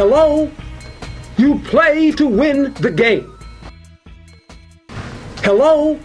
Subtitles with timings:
[0.00, 0.50] Hello?
[1.36, 3.36] You play to win the game.
[5.42, 6.00] Hello?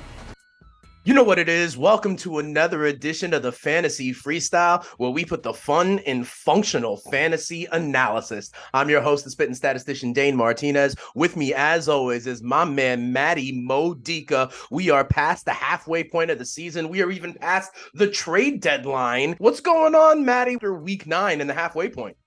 [1.05, 1.77] You know what it is.
[1.77, 6.97] Welcome to another edition of the Fantasy Freestyle, where we put the fun in functional
[7.09, 8.51] fantasy analysis.
[8.73, 10.97] I'm your host, the spitting statistician Dane Martinez.
[11.15, 14.51] With me, as always, is my man Matty Modica.
[14.71, 16.89] We are past the halfway point of the season.
[16.89, 19.35] We are even past the trade deadline.
[19.37, 22.17] What's going on, Matty, after week nine and the halfway point?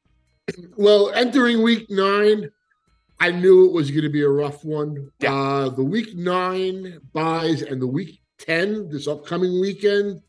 [0.76, 2.50] Well, entering week nine,
[3.20, 5.10] I knew it was going to be a rough one.
[5.20, 5.34] Yeah.
[5.34, 10.20] Uh, the week nine buys and the week 10, this upcoming weekend,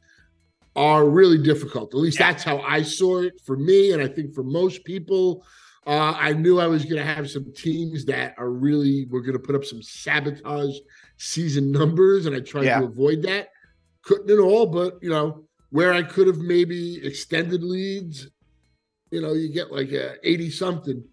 [0.75, 1.93] are really difficult.
[1.93, 2.31] At least Yeah.
[2.31, 3.91] that's how I saw it for me.
[3.91, 5.45] And I think for most people,
[5.85, 9.33] uh, I knew I was going to have some teams that are really, were going
[9.33, 10.75] to put up some sabotage
[11.17, 12.25] season numbers.
[12.25, 12.79] And I tried Yeah.
[12.79, 13.49] to avoid that.
[14.03, 18.27] Couldn't at all, but, you know, where I could have maybe extended leads,
[19.11, 21.03] you know, you get like a 80 something.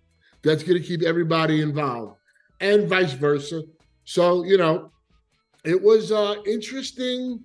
[0.43, 2.19] That's going to keep everybody involved
[2.61, 3.63] and vice versa.
[4.05, 4.93] So, you know,
[5.65, 7.41] it was uh interesting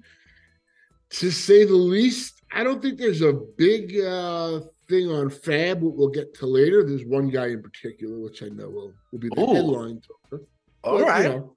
[1.12, 2.42] to say the least.
[2.52, 6.84] I don't think there's a big uh thing on Fab, what we'll get to later.
[6.84, 9.54] There's one guy in particular, which I know will, will be the Ooh.
[9.54, 10.44] headline talker.
[10.84, 11.24] All But, right.
[11.24, 11.56] You know,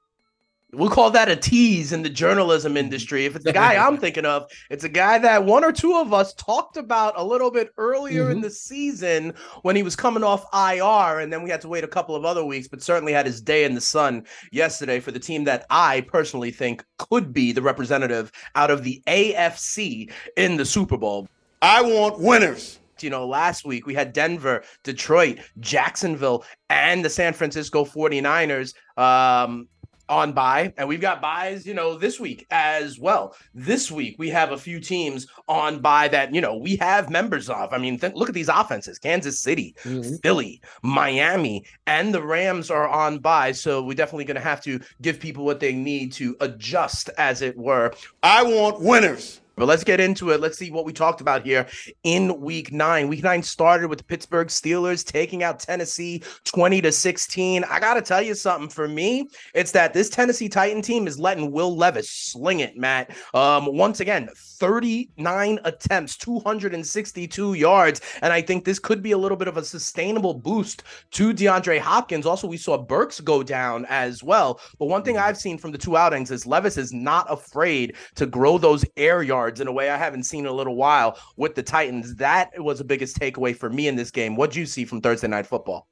[0.75, 3.25] We'll call that a tease in the journalism industry.
[3.27, 6.13] If it's the guy I'm thinking of, it's a guy that one or two of
[6.13, 8.43] us talked about a little bit earlier in Mhm.
[8.43, 11.89] the season when he was coming off IR, and then we had to wait a
[11.89, 15.19] couple of other weeks, but certainly had his day in the sun yesterday for the
[15.19, 20.65] team that I personally think could be the representative out of the AFC in the
[20.65, 21.29] Super Bowl.
[21.63, 22.79] I want winners.
[23.01, 29.67] You know, last week we had Denver, Detroit, Jacksonville, and the San Francisco 49ers um,
[30.09, 33.35] on buy, And we've got buys, you know, this week as well.
[33.55, 37.49] This week we have a few teams on buy that, you know, we have members
[37.49, 37.73] of.
[37.73, 40.21] I mean, th- look at these offenses Kansas City, Mhm.
[40.23, 43.53] Philly, Miami, and the Rams are on buy.
[43.53, 47.43] So we're definitely going to have to give people what they need to adjust, as
[47.43, 47.93] it were.
[48.23, 49.41] I want winners.
[49.57, 50.41] But let's get into it.
[50.41, 51.67] Let's see what we talked about here
[52.03, 53.09] in week nine.
[53.09, 57.65] Week nine started with the Pittsburgh Steelers taking out Tennessee 20 to 16.
[57.65, 58.69] I got to tell you something.
[58.69, 63.11] For me, it's that this Tennessee Titan team is letting Will Levis sling it, Matt.
[63.33, 68.01] Um, once again, 39 attempts, 262 yards.
[68.23, 70.83] And I think this could be a little bit of a sustainable boost
[71.13, 72.27] to DeAndre Hopkins.
[72.27, 74.61] Also, we saw Burks go down as well.
[74.79, 78.27] But one thing I've seen from the two outings is Levis is not afraid to
[78.27, 81.55] grow those air yards in a way I haven't seen in a little while with
[81.55, 82.15] the Titans.
[82.17, 84.37] That was the biggest takeaway for me in this game.
[84.37, 85.89] What'd you see from Thursday night football?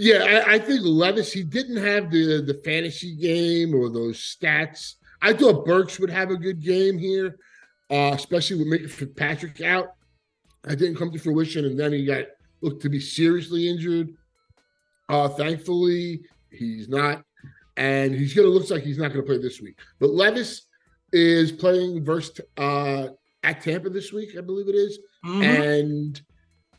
[0.00, 4.94] Yeah, I, I think Levis, he didn't have the the fantasy game or those stats.
[5.20, 7.36] I thought Burks would have a good game here,
[7.90, 9.88] uh, especially with Minkah Fitzpatrick out.
[10.68, 12.26] I didn't come to fruition, and then he got
[12.60, 14.14] looked to be seriously injured.
[15.08, 17.24] Uh, thankfully, he's not,
[17.76, 19.80] and he's gonna looks like he's not gonna play this week.
[19.98, 20.67] But Levis
[21.12, 23.08] is playing versus uh,
[23.42, 24.98] at Tampa this week, I believe it is.
[25.24, 25.42] Mhm.
[25.42, 26.22] and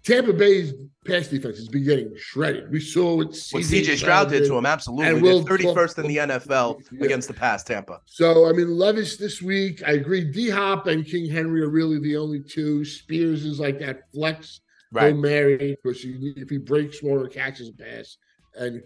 [0.05, 0.73] Tampa Bay's
[1.05, 2.71] pass defense has been getting shredded.
[2.71, 5.21] We saw what what CJ CJ Stroud did to him, And absolutely.
[5.21, 7.05] we'll They're 31st in the NFL Yeah.
[7.05, 7.99] against the pass Tampa.
[8.05, 10.23] So I mean, Levis this week, I agree.
[10.23, 12.85] D Hop and King Henry are really the only two.
[12.85, 14.61] Spears is like that flex.
[14.91, 15.11] Right.
[15.11, 18.17] Go married because you, if he breaks more or catches a pass.
[18.55, 18.81] And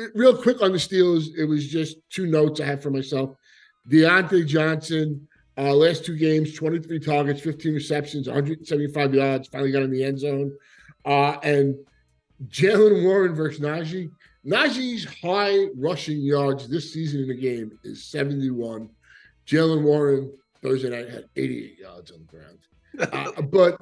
[0.00, 3.30] uh, real quick on the Steelers, it was just two notes I have for myself.
[3.88, 5.26] Diontae Johnson,
[5.58, 10.18] uh, last two games, 23 targets, 15 receptions, 175 yards, finally got in the end
[10.18, 10.56] zone.
[11.04, 11.76] Uh, and
[12.48, 14.10] Jaylen Warren versus Najee.
[14.46, 18.90] Najee's high rushing yards this season in the game is 71.
[19.46, 20.32] Jaylen Warren
[20.62, 22.58] Thursday night had 88 yards on the ground.
[22.98, 23.78] Uh, but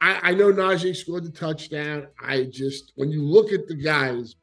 [0.00, 2.08] I, I know Najee scored the touchdown.
[2.20, 4.34] I just, when you look at the guys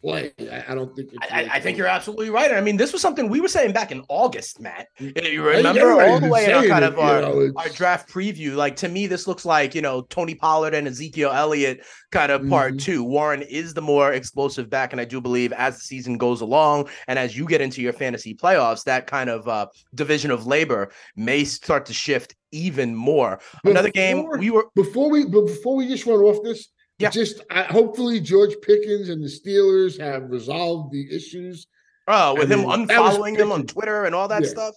[0.00, 1.10] play, I, I don't think.
[1.20, 2.52] I, I- I think you're absolutely right.
[2.52, 4.88] I mean, this was something we were saying back in August, Matt.
[4.98, 8.54] You remember all the way in our kind it, of our, know, our draft preview.
[8.54, 12.48] Like to me, this looks like you know Tony Pollard and Ezekiel Elliott kind of
[12.48, 12.80] part Mhm.
[12.82, 13.04] two.
[13.04, 16.88] Warren is the more explosive back, and I do believe as the season goes along
[17.06, 20.90] and as you get into your fantasy playoffs, that kind of uh, division of labor
[21.16, 23.40] may start to shift even more.
[23.64, 26.68] Another game we were before we before we just run off this,
[26.98, 27.10] Yeah.
[27.10, 31.66] just I, hopefully George Pickens and the Steelers have resolved the issues.
[32.08, 34.48] oh with I him mean, that was unfollowing them on Twitter and all that Yeah.
[34.48, 34.74] stuff.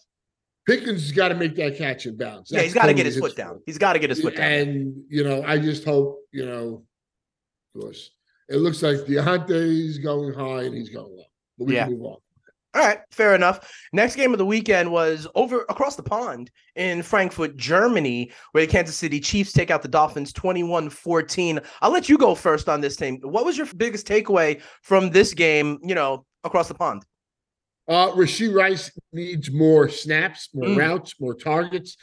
[0.67, 2.51] Pickens has got to make that catch and bounce.
[2.51, 3.61] Yeah, he's got to get totally his foot down.
[3.65, 4.51] He's got to get his foot down.
[4.51, 6.85] And you know, I just hope you know,
[7.73, 8.11] of course,
[8.47, 11.23] it looks like Diontae's going high and he's going low.
[11.57, 11.85] But we Yeah.
[11.85, 12.17] can move on.
[12.73, 13.69] All right, fair enough.
[13.91, 18.71] Next game of the weekend was over across the pond in Frankfurt, Germany, where the
[18.71, 21.59] Kansas City Chiefs take out the Dolphins 21 14.
[21.81, 23.19] I'll let you go first on this team.
[23.23, 27.03] What was your biggest takeaway from this game, you know, across the pond?
[27.89, 30.77] Uh, Rashee Rice needs more snaps, more Mm.
[30.77, 31.97] routes, more targets.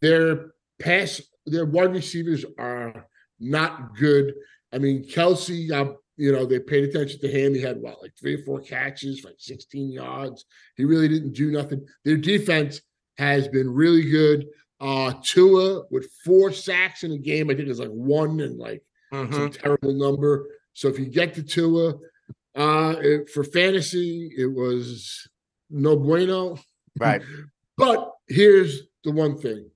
[0.00, 0.50] Their
[0.80, 3.06] pass, their wide receivers are
[3.38, 4.34] not good.
[4.72, 7.54] I mean, Kelce, uh, you know, they paid attention to him.
[7.54, 10.44] He had what, like three or four catches, like 16 yards.
[10.76, 11.86] He really didn't do nothing.
[12.04, 12.82] Their defense
[13.16, 14.46] has been really good.
[14.80, 18.82] Uh, Tua with four sacks in a game, I think it's like one and like
[19.12, 19.32] Mhm.
[19.34, 20.46] some terrible number.
[20.74, 21.94] So if you get to Tua,
[22.54, 25.26] uh, it, for fantasy, it was
[25.70, 26.58] no bueno.
[26.98, 27.22] Right.
[27.76, 29.70] But here's the one thing: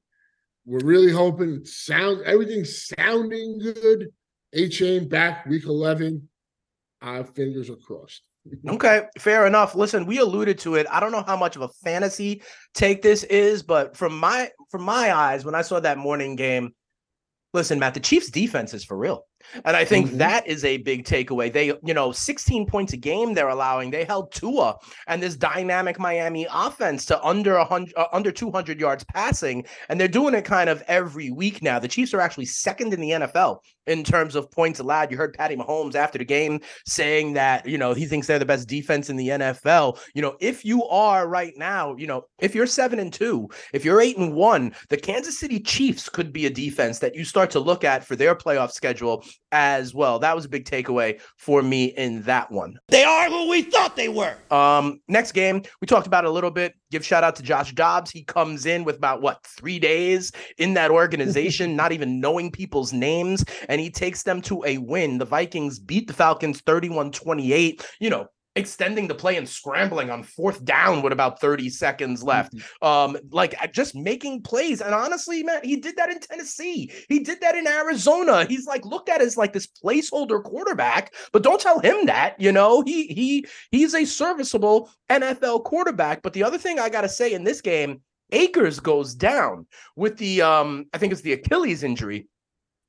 [0.66, 4.08] we're really hoping it sound everything's sounding good.
[4.54, 6.28] Achane back week eleven.
[7.02, 8.22] Our fingers are crossed.
[8.68, 9.74] Okay, fair enough.
[9.74, 10.86] Listen, we alluded to it.
[10.90, 12.42] I don't know how much of a fantasy
[12.74, 16.74] take this is, but from my from my eyes, when I saw that morning game,
[17.52, 19.26] listen, Matt, the Chiefs defense is for real.
[19.64, 20.18] And I think Mhm.
[20.18, 21.52] that is a big takeaway.
[21.52, 23.90] They, you know, 16 points a game they're allowing.
[23.90, 29.04] They held Tua and this dynamic Miami offense to under 100 uh, under 200 yards
[29.04, 31.78] passing, and they're doing it kind of every week now.
[31.78, 35.10] The Chiefs are actually second in the NFL in terms of points allowed.
[35.10, 38.44] You heard Patty Mahomes after the game saying that, you know, he thinks they're the
[38.44, 39.98] best defense in the NFL.
[40.14, 43.84] You know, if you are right now, you know, if you're 7 and 2, if
[43.84, 47.50] you're 8 and 1, the Kansas City Chiefs could be a defense that you start
[47.50, 50.18] to look at for their playoff schedule as well.
[50.18, 52.78] That was a big takeaway for me in that one.
[52.88, 54.36] They are who we thought they were.
[54.50, 56.74] Um, next game, we talked about a little bit.
[56.90, 58.10] Give shout out to Josh Dobbs.
[58.10, 62.92] He comes in with about what three days in that organization, not even knowing people's
[62.92, 65.18] names, and he takes them to a win.
[65.18, 67.86] The Vikings beat the Falcons 31 28.
[68.00, 72.54] You know, extending the play and scrambling on fourth down with about 30 seconds left.
[72.82, 74.80] Um, like uh, just making plays.
[74.80, 76.90] And honestly, man, he did that in Tennessee.
[77.08, 78.44] He did that in Arizona.
[78.44, 82.38] He's like looked at as like this placeholder quarterback, but don't tell him that.
[82.40, 86.22] You know, he he he's a serviceable NFL quarterback.
[86.22, 88.02] But the other thing I gotta say in this game,
[88.32, 89.66] Akers goes down
[89.96, 92.28] with the um, I think it's the Achilles injury.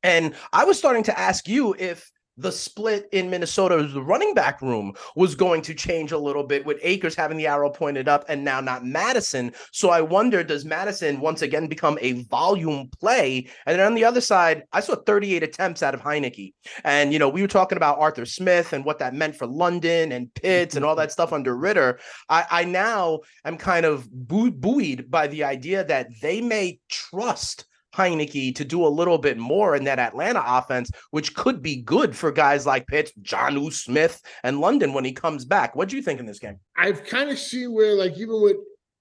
[0.03, 4.93] And I was starting to ask you if the split in Minnesota's running back room
[5.15, 8.43] was going to change a little bit with Akers having the arrow pointed up and
[8.43, 9.53] now not Madison.
[9.71, 13.47] So I wonder, does Madison once again become a volume play?
[13.65, 16.53] And then on the other side, I saw 38 attempts out of Heinicke.
[16.83, 20.11] And, you know, we were talking about Arthur Smith and what that meant for London
[20.11, 21.99] and Pitts and all that stuff under Ridder.
[22.29, 27.65] I, I now am kind of buoyed by the idea that they may trust
[27.95, 32.15] Heinicke to do a little bit more in that Atlanta offense, which could be good
[32.15, 35.75] for guys like Pitts, Jonnu Smith, and London when he comes back.
[35.75, 36.59] What do you think in this game?
[36.77, 38.57] I've kind of seen where, like, even with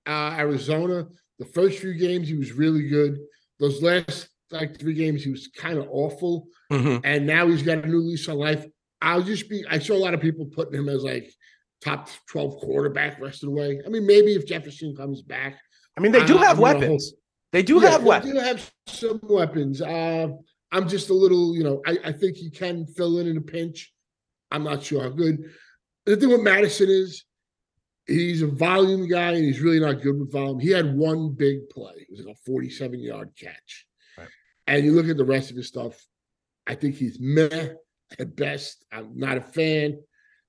[0.07, 1.07] uh, Arizona,
[1.39, 3.19] the first few games he was really good.
[3.59, 7.89] Those last like three games he was kind of awful, and now he's got a
[7.89, 8.67] new lease on life.
[9.01, 9.65] I'll just be.
[9.69, 11.33] I saw a lot of people putting him as like
[11.83, 13.81] top twelve quarterback rest of the way.
[13.85, 15.59] I mean, maybe if Jefferson comes back,
[15.97, 17.13] I mean, they do Uh, have gonna weapons.
[17.53, 18.33] They do Yeah, have weapons.
[18.33, 19.83] they do have some weapons.
[19.83, 20.29] Uh,
[20.71, 23.43] I'm just a little, you know, I, I think he can fill in in a
[23.43, 23.93] pinch.
[24.51, 25.51] I'm not sure how good.
[26.07, 27.25] The thing with Madison is
[28.07, 30.59] he's a volume guy and he's really not good with volume.
[30.59, 31.93] He had one big play.
[31.97, 33.87] It was like a 47 yard catch.
[34.19, 34.29] Right.
[34.67, 36.03] And you look at the rest of his stuff,
[36.67, 37.69] I think he's meh
[38.19, 38.85] at best.
[38.93, 40.01] I'm not a fan.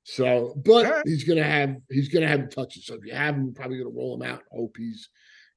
[0.04, 1.08] So, but Alright.
[1.08, 2.86] he's gonna have he's gonna have touches.
[2.86, 4.44] So if you have him, you're probably gonna roll him out.
[4.52, 5.10] Hope he's,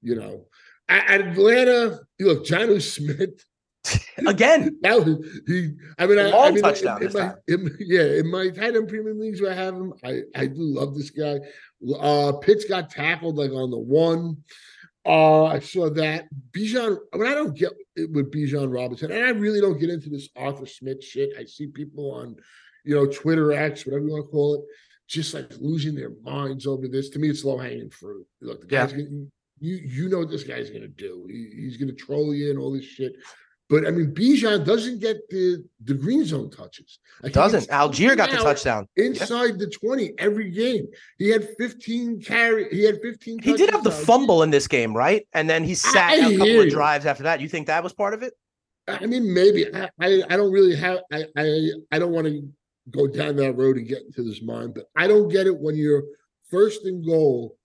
[0.02, 0.46] you know,
[0.88, 2.00] at, at Atlanta.
[2.20, 3.44] Look, Jonnu Smith.
[4.26, 5.16] Again, That was
[5.46, 5.72] he.
[5.98, 7.76] I mean, I, Long I mean, touchdown this it might, time.
[7.78, 10.94] yeah, in my tight end premium leagues where I have him, I I do love
[10.96, 11.38] this guy.
[11.98, 14.38] Uh, Pitts got tackled like on the one.
[15.04, 16.98] Uh, I saw that Bijan.
[17.14, 20.08] I mean, I don't get it with Bijan Robinson, and I really don't get into
[20.10, 21.30] this Arthur Smith shit.
[21.38, 22.34] I see people on,
[22.84, 24.60] you know, Twitter X, whatever you want to call it,
[25.06, 27.08] just like losing their minds over this.
[27.10, 28.26] To me, it's low hanging fruit.
[28.40, 28.86] Look, the Yeah.
[28.86, 29.26] guy's gonna,
[29.58, 31.26] you you know what this guy's gonna do.
[31.28, 33.14] He, he's gonna troll you and all this shit.
[33.68, 37.00] But I mean, Bijan doesn't get the the green zone touches.
[37.22, 37.68] Like, he doesn't.
[37.68, 38.86] Allgeier got the touchdown.
[38.96, 40.86] inside the twenty every game.
[41.18, 42.68] He had fifteen carry.
[42.70, 43.40] He had fifteen.
[43.42, 45.26] He did have the fumble in this game, right?
[45.32, 47.40] And then he ah, sat I a couple of drives after that.
[47.40, 48.34] You think that was part of it?
[48.86, 52.48] I mean, maybe I, I, I don't really have I I, I don't want to
[52.90, 55.74] go down that road and get into this mind, but I don't get it when
[55.74, 56.04] you're
[56.50, 57.56] first and goal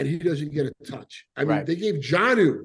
[0.00, 1.26] and he doesn't get a touch.
[1.36, 1.66] I mean, Right.
[1.66, 2.64] they gave Jonnu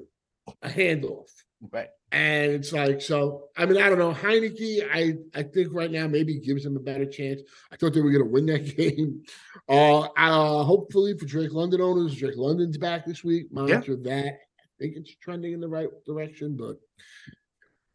[0.62, 1.30] a handoff.
[1.72, 1.88] Right.
[2.12, 4.12] And it's like, so I mean, I don't know.
[4.12, 7.40] Heinicke, I I think right now maybe gives them a better chance.
[7.72, 9.22] I thought they were gonna win that game.
[9.68, 13.46] Uh uh hopefully for Drake London owners, Drake London's back this week.
[13.50, 14.26] Monitor that.
[14.26, 16.76] I think it's trending in the right direction, but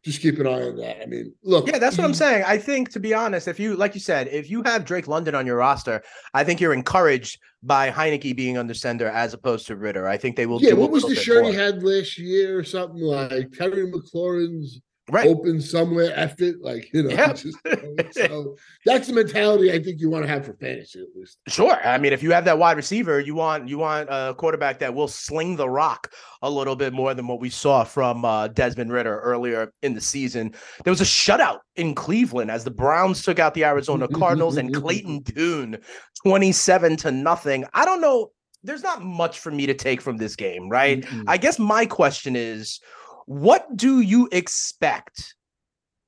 [0.04, 1.00] just keep an eye on that.
[1.02, 1.68] I mean, look.
[1.68, 2.44] Yeah, that's what I'm saying.
[2.46, 5.34] I think, to be honest, if you, like you said, if you have Drake London
[5.34, 6.02] on your roster,
[6.34, 10.08] I think you're encouraged by Heinicke being under center as opposed to Ridder.
[10.08, 10.60] I think they will.
[10.60, 11.52] Yeah, do what was the shirt more.
[11.52, 14.80] he had last year or something like Terry McLaurin's
[15.10, 15.26] Right.
[15.26, 17.10] open somewhere, F it, like you know.
[17.10, 17.32] Yeah.
[17.32, 17.58] just-
[18.12, 18.56] so
[18.86, 21.38] that's the mentality I think you want to have for fantasy at least.
[21.48, 21.74] Sure.
[21.84, 24.94] I mean, if you have that wide receiver, you want you want a quarterback that
[24.94, 28.92] will sling the rock a little bit more than what we saw from uh, Desmond
[28.92, 30.54] Ridder earlier in the season.
[30.84, 34.72] There was a shutout in Cleveland as the Browns took out the Arizona Cardinals and
[34.72, 35.78] Clayton Tune,
[36.24, 37.64] twenty-seven to nothing.
[37.74, 38.30] I don't know.
[38.64, 41.00] There's not much for me to take from this game, right?
[41.00, 41.24] Mm-mm.
[41.26, 42.78] I guess my question is,
[43.26, 45.34] what do you expect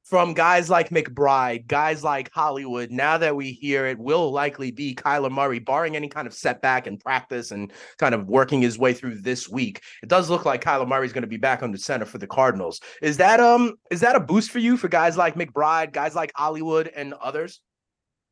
[0.05, 2.91] from guys like McBride, guys like Hollywood?
[2.91, 6.87] Now that we hear it will likely be Kyler Murray, barring any kind of setback
[6.87, 9.81] in practice and kind of working his way through this week.
[10.03, 12.19] It does look like Kyler Murray is going to be back on the center for
[12.19, 12.81] the Cardinals.
[13.03, 16.33] Is that um is that a boost for you for guys like McBride, guys like
[16.35, 17.61] Hollywood, and others?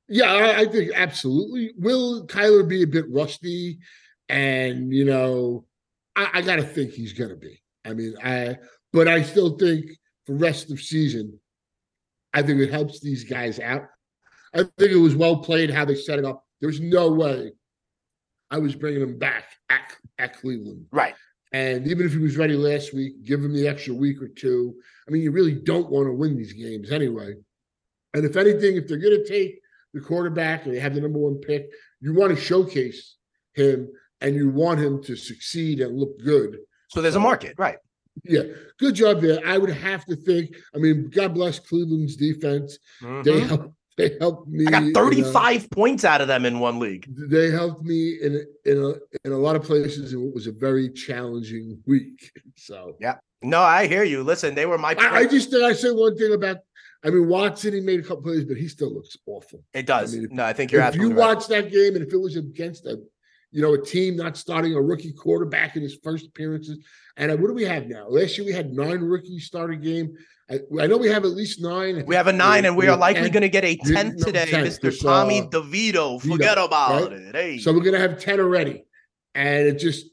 [0.09, 1.73] Yeah, I, I think absolutely.
[1.79, 3.79] Will Kyler be a bit rusty?
[4.29, 5.65] And you know,
[6.15, 7.62] I, I gotta think he's gonna be.
[7.85, 8.57] I mean, I
[8.93, 9.87] but I still think
[10.27, 11.39] for rest of season,
[12.33, 13.87] I think it helps these guys out.
[14.55, 16.45] I think it was well played how they set it up.
[16.61, 17.53] There's no way
[18.51, 20.87] I was bringing him back at, at Cleveland.
[20.93, 21.15] Right.
[21.53, 24.75] And even if he was ready last week, give him the extra week or two.
[25.07, 27.35] I mean, you really don't want to win these games anyway.
[28.15, 29.61] And if anything, if they're going to take
[29.93, 31.71] the quarterback and they have the number one pick,
[32.01, 33.17] you want to showcase
[33.55, 33.89] him
[34.21, 36.59] and you want him to succeed and look good.
[36.93, 37.79] So there's a market, right?
[38.25, 38.43] Yeah,
[38.79, 39.41] good job there.
[39.47, 40.55] I would have to think.
[40.75, 42.79] I mean, God bless Cleveland's defense.
[43.01, 43.47] They Mhm.
[43.49, 43.75] helped.
[43.99, 44.67] They helped me.
[44.67, 47.07] I got in a- 35 points out of them in one league.
[47.31, 48.95] they helped me in a- in a
[49.27, 50.13] in a lot of places.
[50.13, 52.31] and It was a very challenging week.
[52.57, 54.23] So yeah, No, I hear you.
[54.23, 54.95] Listen, they were my.
[54.99, 55.63] I, I just did.
[55.63, 56.59] I say one thing about.
[57.05, 57.73] I mean, Watson.
[57.75, 59.65] He made a couple plays, but he still looks awful.
[59.75, 60.13] it does.
[60.13, 61.35] I mean, if- no, I think you're if you absolutely right.
[61.37, 62.99] watch that game, and if it was against a,
[63.53, 66.79] you know, a team not starting a rookie quarterback in his first appearances,
[67.17, 68.09] and uh, what do we have now?
[68.09, 70.17] Last year we had nine rookies start a game.
[70.51, 72.05] I, I know we have at least nine.
[72.07, 74.65] We have a nine, and we are likely going to get a 10 today, 10,
[74.65, 74.81] Mr.
[74.81, 75.71] because, Tommy uh, DeVito.
[75.71, 77.13] Vito, Forget about right?
[77.13, 77.35] it.
[77.35, 78.85] Hey, So we're going to have 10 already.
[79.35, 80.07] And it just,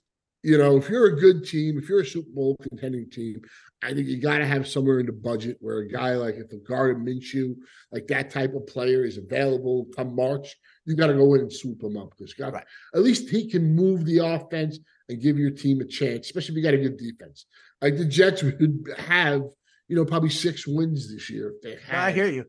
[0.43, 3.41] you know, if you're a good team, if you're a Super Bowl contending team,
[3.83, 6.51] I think you got to have somewhere in the budget where a guy like if
[6.51, 7.55] a Gardner Minshew,
[7.91, 10.55] like that type of player is available come March,
[10.89, 12.65] you got to go in and swoop him up because God, Right.
[12.95, 16.57] at least he can move the offense and give your team a chance, especially if
[16.57, 17.45] you got a good defense.
[17.81, 18.59] Like the Jets would
[18.97, 19.41] have,
[19.87, 21.99] you know, probably six wins this year if they had.
[21.99, 22.45] I hear you.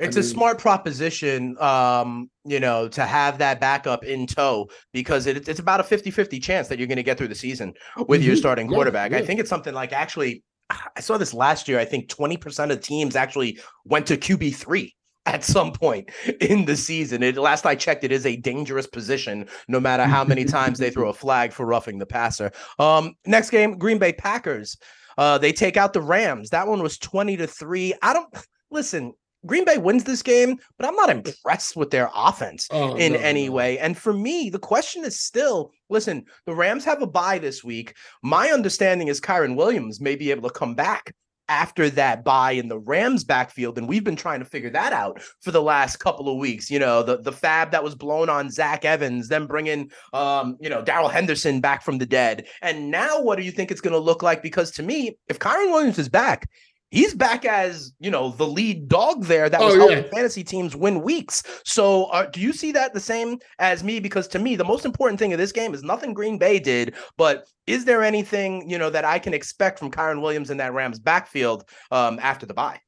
[0.00, 5.26] I It's a smart proposition, um, you know, to have that backup in tow because
[5.26, 7.74] it, it's about a 50 50 chance that you're going to get through the season
[8.08, 9.12] with your starting Yeah, quarterback.
[9.12, 11.78] I think it's something like actually, I saw this last year.
[11.78, 14.90] I think 20% of teams actually went to QB3
[15.26, 16.10] at some point
[16.40, 17.22] in the season.
[17.22, 20.90] It last I checked, it is a dangerous position, no matter how many times they
[20.90, 22.50] throw a flag for roughing the passer.
[22.78, 24.76] Um, next game, Green Bay Packers.
[25.18, 26.50] Uh, they take out the Rams.
[26.50, 27.94] That one was 20 to 3.
[28.02, 28.34] I don't
[28.70, 29.12] listen.
[29.46, 33.18] Green Bay wins this game, but I'm not impressed with their offense Oh, in no,
[33.20, 33.52] any no.
[33.52, 33.78] way.
[33.78, 37.94] And for me, the question is still listen, the Rams have a bye this week.
[38.22, 41.14] My understanding is Kyren Williams may be able to come back
[41.50, 43.76] after that buy in the Rams backfield.
[43.76, 46.70] And we've been trying to figure that out for the last couple of weeks.
[46.70, 50.70] You know, the, the fab that was blown on Zach Evans, then bringing, um, you
[50.70, 52.46] know, Darrell Henderson back from the dead.
[52.62, 54.42] And now what do you think it's going to look like?
[54.42, 56.48] Because to me, if Kyren Williams is back,
[56.90, 60.10] he's back as you know the lead dog there that was Oh, helping yeah.
[60.12, 64.26] fantasy teams win weeks so uh, do you see that the same as me because
[64.28, 67.46] to me the most important thing of this game is nothing green bay did but
[67.66, 70.98] is there anything you know that i can expect from kyren williams in that rams
[70.98, 72.80] backfield um, after the bye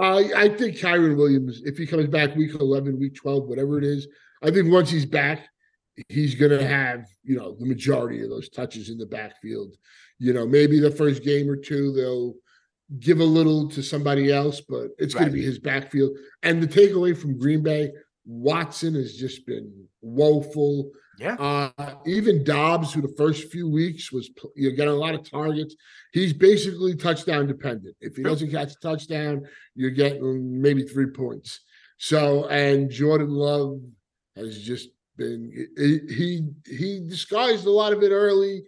[0.00, 3.84] I I think Kyren Williams, if he comes back week 11, week 12, whatever it
[3.84, 4.06] is,
[4.44, 5.48] I think once he's back,
[6.08, 9.74] he's going to have, you know, the majority of those touches in the backfield.
[10.20, 12.34] You know, maybe the first game or two, they'll
[12.98, 16.16] give a little to somebody else, but it's going to be his backfield.
[16.42, 17.90] And the takeaway from Green Bay,
[18.24, 20.90] Watson has just been woeful.
[21.18, 25.14] yeah Uh, even Doubs, who the first few weeks was you know, getting a lot
[25.14, 25.74] of targets,
[26.12, 27.96] he's basically touchdown dependent.
[28.00, 31.60] If he doesn't catch a touchdown, you're getting maybe three points.
[31.98, 33.80] So, and Jordan Love
[34.36, 38.64] has just been he he, he disguised a lot of it early.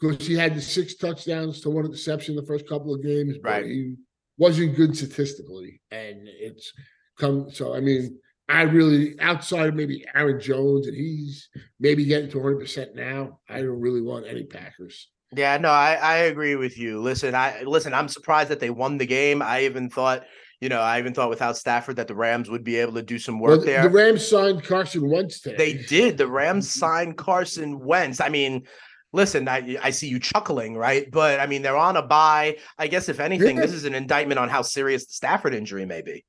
[0.00, 3.50] Because he had the six touchdowns to one interception the first couple of games, but
[3.50, 3.64] Right.
[3.66, 3.94] he
[4.38, 5.80] wasn't good statistically.
[5.90, 6.72] And it's
[7.18, 12.30] come so I mean, I really outside of maybe Aaron Jones, and he's maybe getting
[12.30, 13.40] to 100 percent now.
[13.48, 15.08] I don't really want any Packers.
[15.36, 17.00] Yeah, no, I, I agree with you.
[17.00, 19.42] Listen, I listen, I'm surprised that they won the game.
[19.42, 20.24] I even thought,
[20.60, 23.16] you know, I even thought without Stafford that the Rams would be able to do
[23.18, 23.82] some work the, there.
[23.82, 25.56] the Rams signed Carson Wentz today.
[25.56, 26.18] They did.
[26.18, 28.20] The Rams signed Carson Wentz.
[28.20, 28.66] I mean,
[29.12, 31.10] listen, I I see you chuckling, right?
[31.10, 32.56] But I mean, they're on a buy.
[32.78, 33.62] I guess if anything, Yeah.
[33.62, 36.24] this is an indictment on how serious the Stafford injury may be.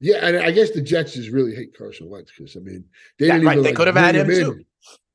[0.00, 2.84] Yeah, and I guess the Jets just really hate Carson Wentz because I mean
[3.18, 4.64] they didn't right, even they like, could have had bring him in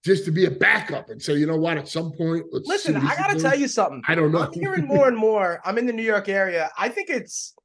[0.05, 2.95] just to be a backup and say, you know what, at some point, let's Listen,
[2.95, 4.03] I gotta tell you something.
[4.07, 4.43] I don't know.
[4.43, 5.59] I'm hearing more and more.
[5.65, 6.69] I'm in the New York area.
[6.77, 7.55] I think it's,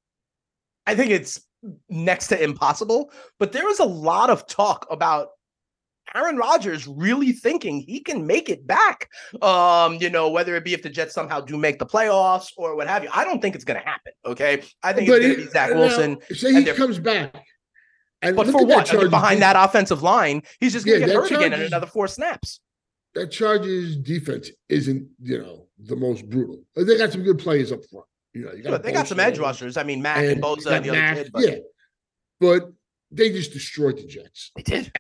[0.87, 1.42] I think it's
[1.90, 3.12] next to impossible.
[3.38, 5.28] But there is a lot of talk about
[6.14, 9.09] Aaron Rodgers really thinking he can make it back.
[9.43, 12.76] Um, you know, whether it be if the Jets somehow do make the playoffs or
[12.76, 13.11] what have you.
[13.12, 14.12] I don't think it's going to happen.
[14.26, 16.19] Okay, I think But it's going to be Zach now, Wilson.
[16.33, 17.35] say he comes back,
[18.23, 18.87] and But for at that what?
[18.87, 21.67] Chargers behind that offensive line, he's just going to Yeah, get that hurt again in
[21.67, 22.61] another four snaps.
[23.14, 26.62] that Chargers defense isn't, you know, the most brutal.
[26.76, 28.07] They got some good players up front.
[28.33, 29.76] You know, you Sure, they got some edge rushers.
[29.76, 31.33] I mean, Mack and, and you and the got other kid.
[31.33, 31.57] But yeah,
[32.38, 32.73] but
[33.11, 34.52] they just destroyed the Jets.
[34.55, 34.93] they did.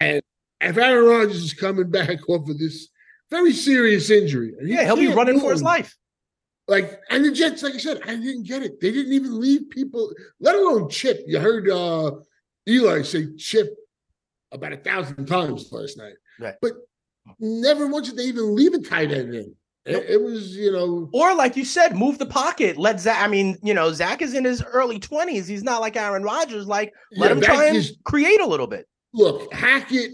[0.60, 2.88] If Aaron Rodgers is coming back off of this
[3.30, 5.96] very serious injury, he Yeah, he'll be running for his life.
[6.68, 8.80] Like, and the Jets, like I said, I didn't get it.
[8.80, 11.20] They didn't even leave people, let alone Chip.
[11.26, 12.12] You heard uh
[12.68, 13.74] Eli say Chip
[14.52, 16.14] about a thousand times last night.
[16.38, 16.54] Right.
[16.62, 16.72] But
[17.38, 19.40] never once did they even leave a tight end in.
[19.42, 19.54] It-
[19.86, 20.04] Nope.
[20.10, 22.76] It, was, you know, Or like you said, move the pocket.
[22.76, 23.22] Let Zach.
[23.24, 25.48] I mean, you know, Zach is in his early twenties.
[25.48, 26.66] He's not like Aaron Rodgers.
[26.66, 28.86] Like, let yeah, him try and is- create a little bit.
[29.14, 30.12] look, Hackett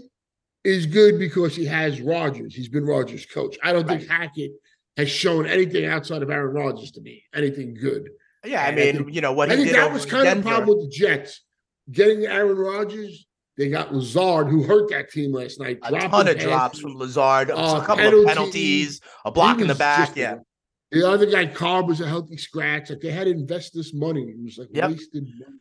[0.67, 2.53] is good because he has Rodgers.
[2.53, 3.57] He's been Rodgers' coach.
[3.63, 4.51] I don't think Hackett
[4.97, 8.09] has shown anything outside of Aaron Rodgers to me, anything good.
[8.45, 10.03] Yeah, I And I mean, think- you know what I he think did that was
[10.05, 11.41] in kind of the problem with the Jets.
[11.91, 13.25] Getting Aaron Rodgers,
[13.57, 15.79] they got Lazard, who hurt that team last night.
[15.83, 18.19] a ton of drops from Lazard, Uh, a couple penalties.
[18.23, 20.15] of penalties, a block in the back.
[20.17, 20.35] Yeah,
[20.91, 22.89] The other guy, Cobb, was a healthy scratch.
[22.89, 24.23] Like they had to invest this money.
[24.23, 24.89] It was like Yep.
[24.91, 25.59] wasted money.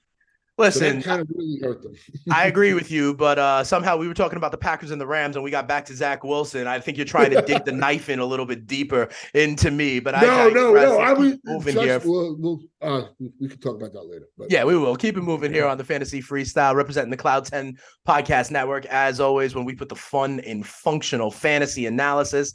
[0.58, 1.94] So listen, that kind of really hurt them.
[2.32, 5.06] I agree with you, but uh, somehow we were talking about the Packers and the
[5.06, 6.66] Rams, and we got back to Zach Wilson.
[6.66, 10.00] I think you're trying to dig the knife in a little bit deeper into me,
[10.00, 10.88] but I no, no, digress.
[10.88, 10.99] no.
[11.00, 12.00] I keep was moving trust- here.
[12.10, 14.28] We'll, we'll, uh, we, we can talk about that later.
[14.38, 17.45] But Yeah, we will keep it moving here on the Fantasy Freestyle, representing the Cloud
[17.45, 17.76] 10
[18.08, 18.86] Podcast Network.
[18.86, 22.54] As always, when we put the fun in functional fantasy analysis,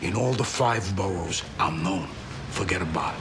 [0.00, 2.08] In all the five boroughs, I'm known.
[2.50, 3.20] Forget about it.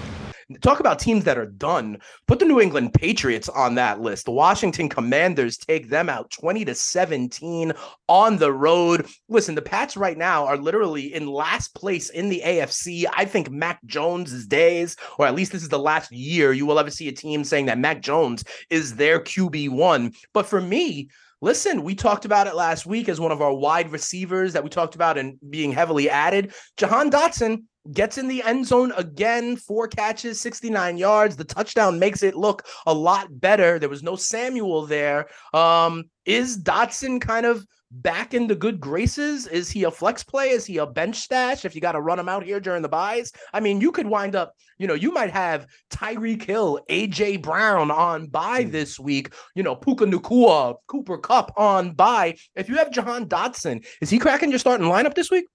[0.61, 1.99] Talk about teams that are done.
[2.27, 4.25] Put the New England Patriots on that list.
[4.25, 7.73] The Washington Commanders take them out 20 to 17
[8.07, 9.07] on the road.
[9.29, 13.05] Listen, the Pats right now are literally in last place in the AFC.
[13.13, 16.79] I think Mac Jones's days, or at least this is the last year you will
[16.79, 20.15] ever see a team saying that Mac Jones is their QB1.
[20.33, 21.09] But for me,
[21.43, 24.69] Listen, we talked about it last week as one of our wide receivers that we
[24.69, 26.53] talked about and being heavily added.
[26.77, 31.35] Jahan Dotson gets in the end zone again, four catches, 69 yards.
[31.35, 33.79] The touchdown makes it look a lot better.
[33.79, 35.27] There was no Samuel there.
[35.53, 39.47] Um, is Dotson kind of back in the good graces?
[39.47, 40.49] Is he a flex play?
[40.49, 42.89] Is he a bench stash if you got to run him out here during the
[42.89, 43.31] buys?
[43.53, 47.91] I mean, you could wind up, you know, you might have Tyreek Hill, AJ Brown
[47.91, 52.35] on buy this week, you know, Puka Nacua, Cooper Kupp on buy.
[52.55, 55.45] If you have Jahan Dotson, is he cracking your starting lineup this week?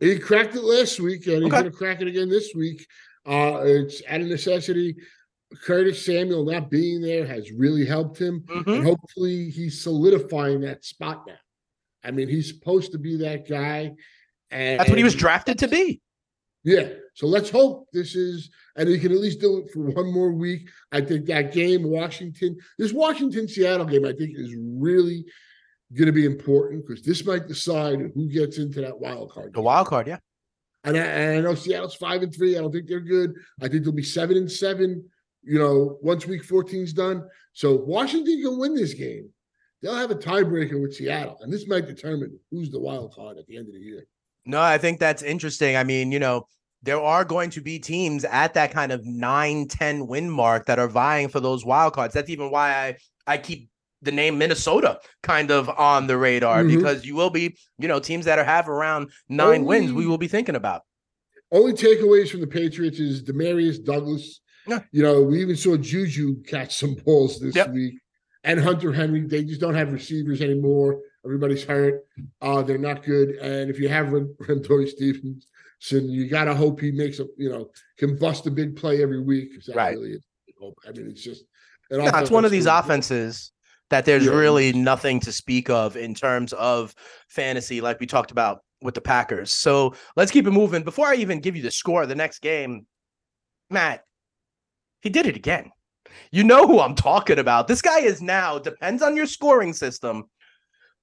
[0.00, 1.60] He cracked it last week, and he's Okay.
[1.60, 2.86] going to crack it again this week.
[3.26, 4.96] Uh, it's out of necessity.
[5.64, 8.76] Curtis Samuel not being there has really helped him, Mhm.
[8.76, 11.38] and hopefully he's solidifying that spot now.
[12.04, 13.94] I mean, he's supposed to be that guy,
[14.50, 16.00] and That's what he was drafted to be.
[16.64, 16.90] Yeah.
[17.14, 20.32] So let's hope this is, and he can at least do it for one more
[20.32, 20.68] week.
[20.92, 25.24] I think that game, Washington, this Washington Seattle game, I think is really
[25.94, 29.54] going to be important because this might decide who gets into that wild card.
[29.54, 30.18] The wild card, yeah.
[30.84, 32.56] And I, and I know Seattle's five and three.
[32.56, 33.34] I don't think they're good.
[33.62, 35.08] I think they'll be seven and seven.
[35.42, 37.26] You know, once week 14's done.
[37.52, 39.30] So Washington can win this game.
[39.80, 43.46] They'll have a tiebreaker with Seattle, and this might determine who's the wild card at
[43.46, 44.06] the end of the year.
[44.44, 45.76] No, I think that's interesting.
[45.76, 46.48] I mean, you know,
[46.82, 50.78] there are going to be teams at that kind of 9 10 win mark that
[50.78, 52.14] are vying for those wild cards.
[52.14, 52.96] That's even why I
[53.26, 53.68] I keep
[54.02, 56.76] the name Minnesota kind of on the radar Mhm.
[56.76, 60.18] because you will be, you know, teams that are have around 9 wins we will
[60.18, 60.82] be thinking about.
[61.50, 64.40] Only takeaways from the Patriots is Demario Douglas.
[64.66, 64.80] Yeah.
[64.92, 67.72] You know, we even saw Juju catch some balls this Yep.
[67.72, 67.94] week,
[68.44, 69.22] and Hunter Henry.
[69.22, 71.00] They just don't have receivers anymore.
[71.24, 72.04] Everybody's hurt.
[72.40, 73.30] Uh, they're not good.
[73.36, 75.46] And if you have Ren- Rentori Stevens,
[75.80, 79.00] So you got to hope he makes a, you know, can bust a big play
[79.00, 79.50] every week.
[79.66, 79.96] That Right.
[79.96, 80.18] Really
[80.84, 81.44] I mean, it's just.
[81.88, 83.52] No, it's one of these offenses
[83.90, 84.32] that there's Yeah.
[84.32, 86.94] really nothing to speak of in terms of
[87.28, 89.52] fantasy, like we talked about with the Packers.
[89.52, 90.82] So let's keep it moving.
[90.82, 92.86] Before I even give you the score of the next game,
[93.70, 94.04] Matt,
[95.00, 95.70] he did it again.
[96.32, 97.68] You know who I'm talking about.
[97.68, 100.24] This guy is now, depends on your scoring system,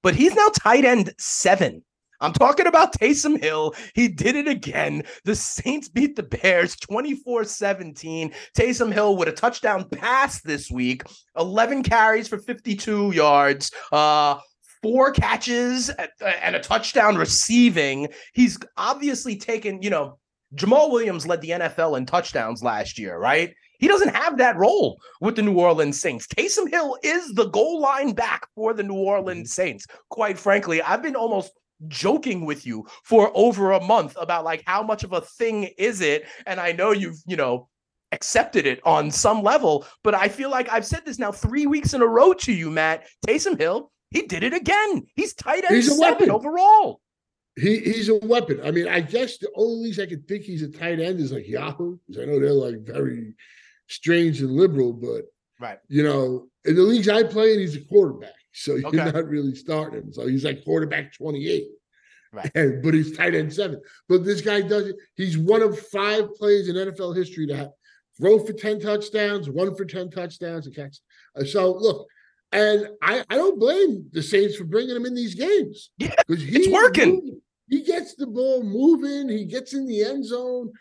[0.02, 1.84] but he's now tight end seven.
[2.20, 3.74] I'm talking about Taysom Hill.
[3.94, 5.02] He did it again.
[5.24, 8.32] The Saints beat the Bears 24 17.
[8.56, 11.02] Taysom Hill with a touchdown pass this week,
[11.36, 14.38] 11 carries for 52 yards, uh,
[14.82, 18.08] four catches and- and a touchdown receiving.
[18.32, 20.18] He's obviously taken, you know,
[20.54, 23.52] Jamaal Williams led the NFL in touchdowns last year, right?
[23.78, 26.26] He doesn't have that role with the New Orleans Saints.
[26.26, 29.86] Taysom Hill is the goal line back for the New Orleans Saints.
[30.08, 31.52] Quite frankly, I've been almost
[31.88, 36.00] joking with you for over a month about like how much of a thing is
[36.00, 37.68] it and I know you've, you know,
[38.12, 41.92] accepted it on some level, but I feel like I've said this now 3 weeks
[41.92, 43.06] in a row to you, Matt.
[43.26, 45.06] Taysom Hill, he did it again.
[45.16, 46.30] He's tight end He's a 7 weapon.
[46.30, 47.00] overall.
[47.56, 48.60] He he's a weapon.
[48.64, 51.32] I mean, I guess the only leagues I could think he's a tight end is
[51.32, 53.34] like Yahoo, because I know they're like very
[53.88, 55.24] strange and liberal, but
[55.58, 55.78] Right.
[55.88, 58.35] you know, in the leagues I play in, he's a quarterback.
[58.56, 58.96] So you're Okay.
[59.12, 60.12] not really starting.
[60.12, 61.64] So he's like quarterback 28.
[62.32, 62.50] Right.
[62.54, 63.80] And, but he's tight end seven.
[64.08, 64.96] But this guy does it.
[65.14, 67.68] He's one of five players in NFL history to have
[68.18, 70.96] throw for 10 touchdowns, one for 10 touchdowns, and catch.
[71.38, 72.06] Uh, So look,
[72.50, 75.90] and I, I don't blame the Saints for bringing him in these games.
[75.98, 77.38] Yeah, because it's working.
[77.68, 79.28] He gets the ball moving.
[79.28, 80.72] He gets in the end zone.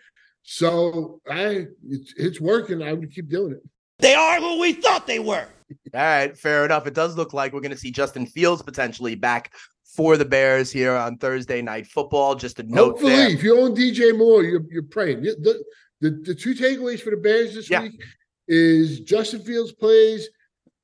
[0.44, 2.82] So I, it's, it's working.
[2.84, 3.64] I would keep doing it.
[4.00, 5.48] They are who we thought they were.
[5.94, 6.88] All right, fair enough.
[6.88, 10.72] It does look like we're going to see Justin Fields potentially back for the Bears
[10.72, 12.36] here on Thursday night football.
[12.36, 13.30] Just a note Hopefully, there.
[13.30, 15.22] if you own DJ Moore, you're you're praying.
[15.24, 15.64] The,
[16.02, 17.84] the, the, two takeaways for the Bears this Yeah.
[17.84, 18.02] week
[18.48, 20.30] is Justin Fields plays.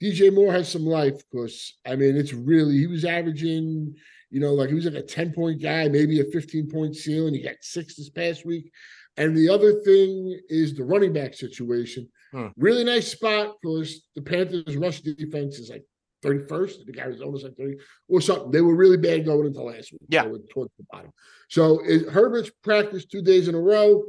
[0.01, 3.93] DJ Moore has some life because I mean it's really he was averaging,
[4.31, 7.33] you know, like he was like a 10 point guy, maybe a 15 point ceiling.
[7.35, 8.71] He got six this past week.
[9.17, 12.09] And the other thing is the running back situation.
[12.31, 12.47] Hmm.
[12.57, 15.85] Really nice spot because the Panthers rush defense is like
[16.23, 16.85] 31st.
[16.85, 18.51] The almost like 30 or something.
[18.51, 20.01] They were really bad going into last week.
[20.07, 20.23] Yeah.
[20.23, 21.11] They were towards the bottom.
[21.49, 24.03] So is Herbert's practiced two days in a row.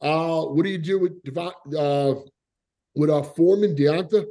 [0.00, 2.14] Uh, what do you do with Devon, uh,
[2.94, 4.26] with uh, Foreman, D'Onta?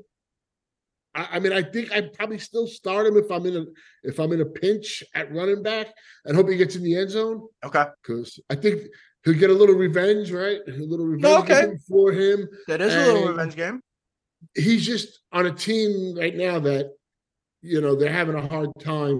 [1.13, 3.65] I, I mean, I think I'd probably still start him if I'm in a
[4.03, 5.88] if I'm in a pinch at running back
[6.25, 8.84] and hope he gets in the end zone Okay, because I think
[9.28, 10.60] he'll get a little revenge, right?
[10.68, 11.62] A little revenge Okay.
[11.68, 12.48] game for him.
[12.68, 13.82] that is a little revenge game.
[14.56, 16.92] He's just on a team right now that
[17.62, 19.20] you know they're having a hard time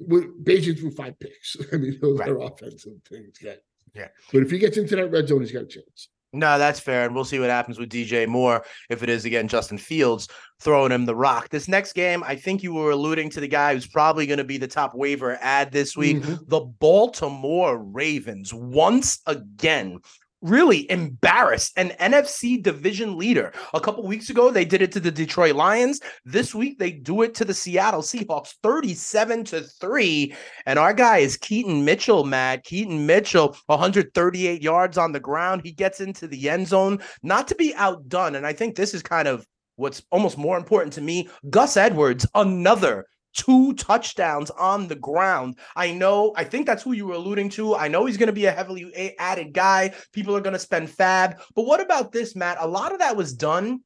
[0.00, 1.56] with Beijing through five picks.
[1.72, 2.28] I mean, those Right.
[2.30, 3.38] are offensive things.
[3.42, 3.54] Yeah.
[3.94, 4.08] Yeah.
[4.32, 6.08] But if he gets into that red zone, he's got a chance.
[6.34, 7.06] No, that's fair.
[7.06, 10.28] And we'll see what happens with DJ Moore if it is again Justin Fields
[10.60, 11.48] throwing him the rock.
[11.48, 14.44] This next game, I think you were alluding to the guy who's probably going to
[14.44, 16.18] be the top waiver ad this week.
[16.18, 16.48] Mhm.
[16.48, 19.98] The Baltimore Ravens once again
[20.44, 23.52] really embarrassed an NFC division leader.
[23.72, 26.00] A couple weeks ago, they did it to the Detroit Lions.
[26.24, 30.34] This week, they do it to the Seattle Seahawks 37 to 3.
[30.66, 32.64] And our guy is Keaton Mitchell, Matt.
[32.64, 35.62] Keaton Mitchell, 138 yards on the ground.
[35.64, 38.34] He gets into the end zone, not to be outdone.
[38.34, 41.28] And I think this is kind of what's almost more important to me.
[41.50, 45.58] Gus Edwards, another two touchdowns on the ground.
[45.76, 47.76] I know, I think that's who you were alluding to.
[47.76, 49.94] I know he's going to be a heavily added guy.
[50.12, 51.38] People are going to spend fab.
[51.54, 52.58] But what about this, Matt?
[52.60, 53.80] A lot of that was done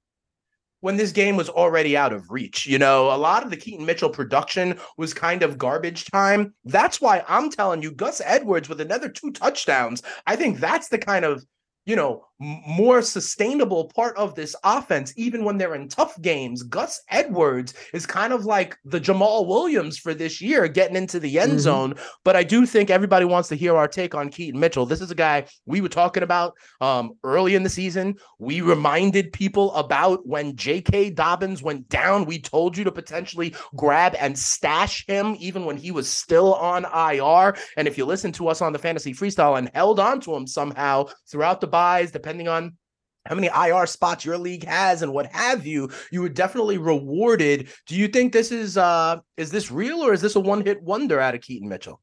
[0.80, 2.66] when this game was already out of reach.
[2.66, 6.54] You know, a lot of the Keaton Mitchell production was kind of garbage time.
[6.64, 10.98] That's why I'm telling you, Gus Edwards with another two touchdowns, I think that's the
[10.98, 11.44] kind of
[11.88, 16.62] you know, more sustainable part of this offense, even when they're in tough games.
[16.62, 21.38] Gus Edwards is kind of like the Jamaal Williams for this year, getting into the
[21.38, 21.58] end Mhm.
[21.60, 21.94] zone.
[22.24, 24.86] But I do think everybody wants to hear our take on Keaton Mitchell.
[24.86, 28.14] This is a guy we were talking about um, early in the season.
[28.38, 31.10] We reminded people about when J.K.
[31.10, 32.24] Dobbins went down.
[32.24, 36.84] We told you to potentially grab and stash him even when he was still on
[36.84, 37.56] IR.
[37.76, 40.46] And if you listen to us on the Fantasy Freestyle and held on to him
[40.46, 42.76] somehow throughout the buys, depending on
[43.24, 47.68] how many IR spots your league has and what have you, you were definitely rewarded.
[47.86, 51.20] Do you think this is uh is this real or is this a one-hit wonder
[51.20, 52.02] out of Keaton Mitchell?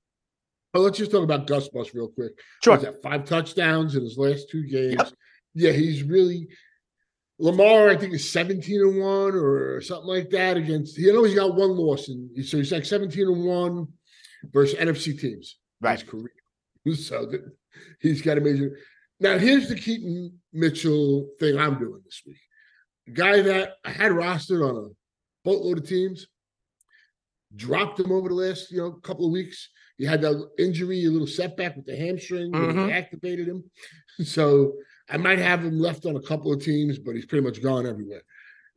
[0.73, 2.31] But let's just talk about Gus Bus real quick.
[2.63, 2.73] Sure.
[2.73, 5.13] Was that five touchdowns in his last two games?
[5.53, 6.47] Yeah, he's really
[7.38, 7.89] Lamar.
[7.89, 10.97] I think is seventeen and one or something like that against.
[10.97, 13.88] You know, he's got one loss, and so he's like seventeen and one
[14.51, 15.57] versus NFC teams.
[15.81, 15.99] Right.
[15.99, 16.31] His career.
[16.93, 17.51] So the,
[17.99, 18.77] He's got a major.
[19.19, 22.38] Now, here's the Keaton Mitchell thing I'm doing this week.
[23.08, 24.89] A guy that I had rostered on a
[25.43, 26.28] boatload of teams,
[27.56, 29.69] dropped him over the last you know couple of weeks.
[29.97, 32.88] He had that injury, a little setback with the hamstring, Mhm.
[32.88, 33.63] they activated him.
[34.23, 34.78] So
[35.10, 37.86] I might have him left on a couple of teams, but he's pretty much gone
[37.86, 38.21] everywhere.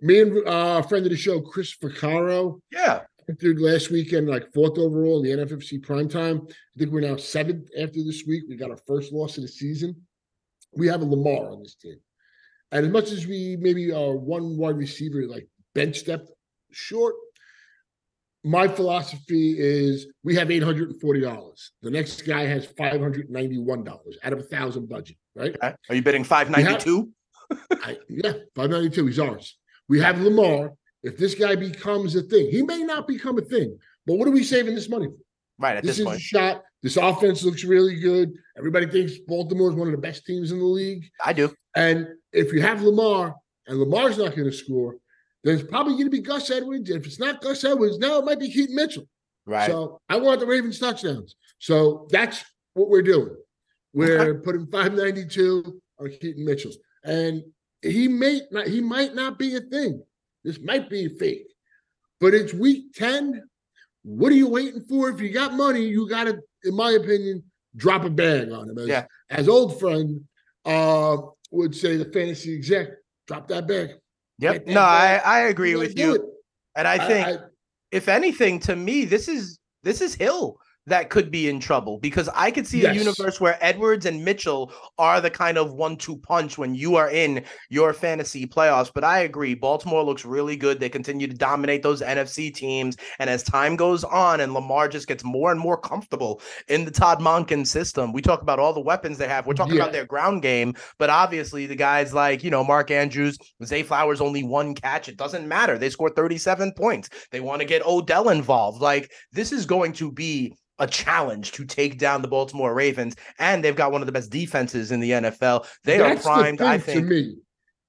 [0.01, 3.05] Me and uh, a friend of the show, Chris Ficaro, Yeah.
[3.29, 6.51] entered last weekend like fourth overall in the NFFC primetime.
[6.51, 8.45] I think we're now seventh after this week.
[8.49, 9.95] We got our first loss of the season.
[10.73, 11.97] We have a Lamar on this team.
[12.71, 16.31] And as much as we maybe are one wide receiver like bench depth
[16.71, 17.15] short,
[18.45, 21.71] my philosophy is we have $840.
[21.83, 23.89] The next guy has $591
[24.23, 25.55] out of a thousand budget, right?
[25.57, 25.75] Okay.
[25.89, 27.11] Are you bidding 592?
[27.83, 29.07] I, yeah, 592.
[29.07, 29.59] He's ours.
[29.89, 30.73] We have Lamar.
[31.03, 34.33] If this guy becomes a thing, he may not become a thing, but what are
[34.33, 35.15] we saving this money for?
[35.59, 36.21] Right at this, this is a point.
[36.21, 36.63] shot.
[36.83, 38.33] This offense looks really good.
[38.57, 41.11] Everybody thinks Baltimore is one of the best teams in the league.
[41.25, 41.53] I do.
[41.75, 43.35] And if you have Lamar
[43.67, 44.97] and Lamar's not going to score,
[45.43, 46.91] then it's probably going to be Gus Edwards.
[46.91, 49.09] If it's not Gus Edwards, now it might be Keaton Mitchell.
[49.47, 49.67] Right.
[49.67, 51.35] So I want the Ravens touchdowns.
[51.59, 53.35] So that's what we're doing.
[53.93, 56.73] We're putting 592 on Keaton Mitchell.
[57.05, 57.43] And
[57.83, 60.03] he may not, he might not be a thing.
[60.45, 61.47] This might be a fake.
[62.21, 63.48] But it's week 10.
[64.09, 65.11] What are you waiting for?
[65.11, 67.43] If you got money, you gotta, in my opinion,
[67.77, 68.79] drop a bag on him.
[68.79, 69.05] As, Yeah.
[69.29, 70.25] as old friend
[70.65, 71.19] uh
[71.51, 72.89] would say the fantasy exec,
[73.27, 73.91] drop that bag.
[74.39, 74.65] yep.
[74.65, 75.23] That No, I, bag.
[75.27, 76.33] I agree gotta with you.
[76.75, 77.39] And I think I-
[77.93, 82.29] if anything, to me, this is this is Hill that could be in trouble because
[82.35, 82.95] I could see Yes.
[82.97, 87.11] a universe where Edwards and Mitchell are the kind of one-two punch when you are
[87.11, 88.91] in your fantasy playoffs.
[88.95, 90.81] But I agree, Baltimore looks really good.
[90.81, 95.07] They continue to dominate those NFC teams, and as time goes on and Lamar just
[95.09, 98.81] gets more and more comfortable in the Todd Monken system, we talk about all the
[98.81, 99.47] weapons they have.
[99.47, 99.83] We're talking Yeah.
[99.83, 104.21] about their ground game, but obviously the guys like you know Mark Andrews, Zay Flowers,
[104.21, 105.09] only one catch.
[105.09, 105.79] It doesn't matter.
[105.79, 107.09] They score 37 points.
[107.31, 108.81] They want to get Odell involved.
[108.81, 113.63] Like this is going to be a challenge to take down the Baltimore Ravens, and
[113.65, 115.67] they've got one of the best defenses in the NFL.
[115.85, 117.07] They That's are primed, the I To think.
[117.07, 117.37] me,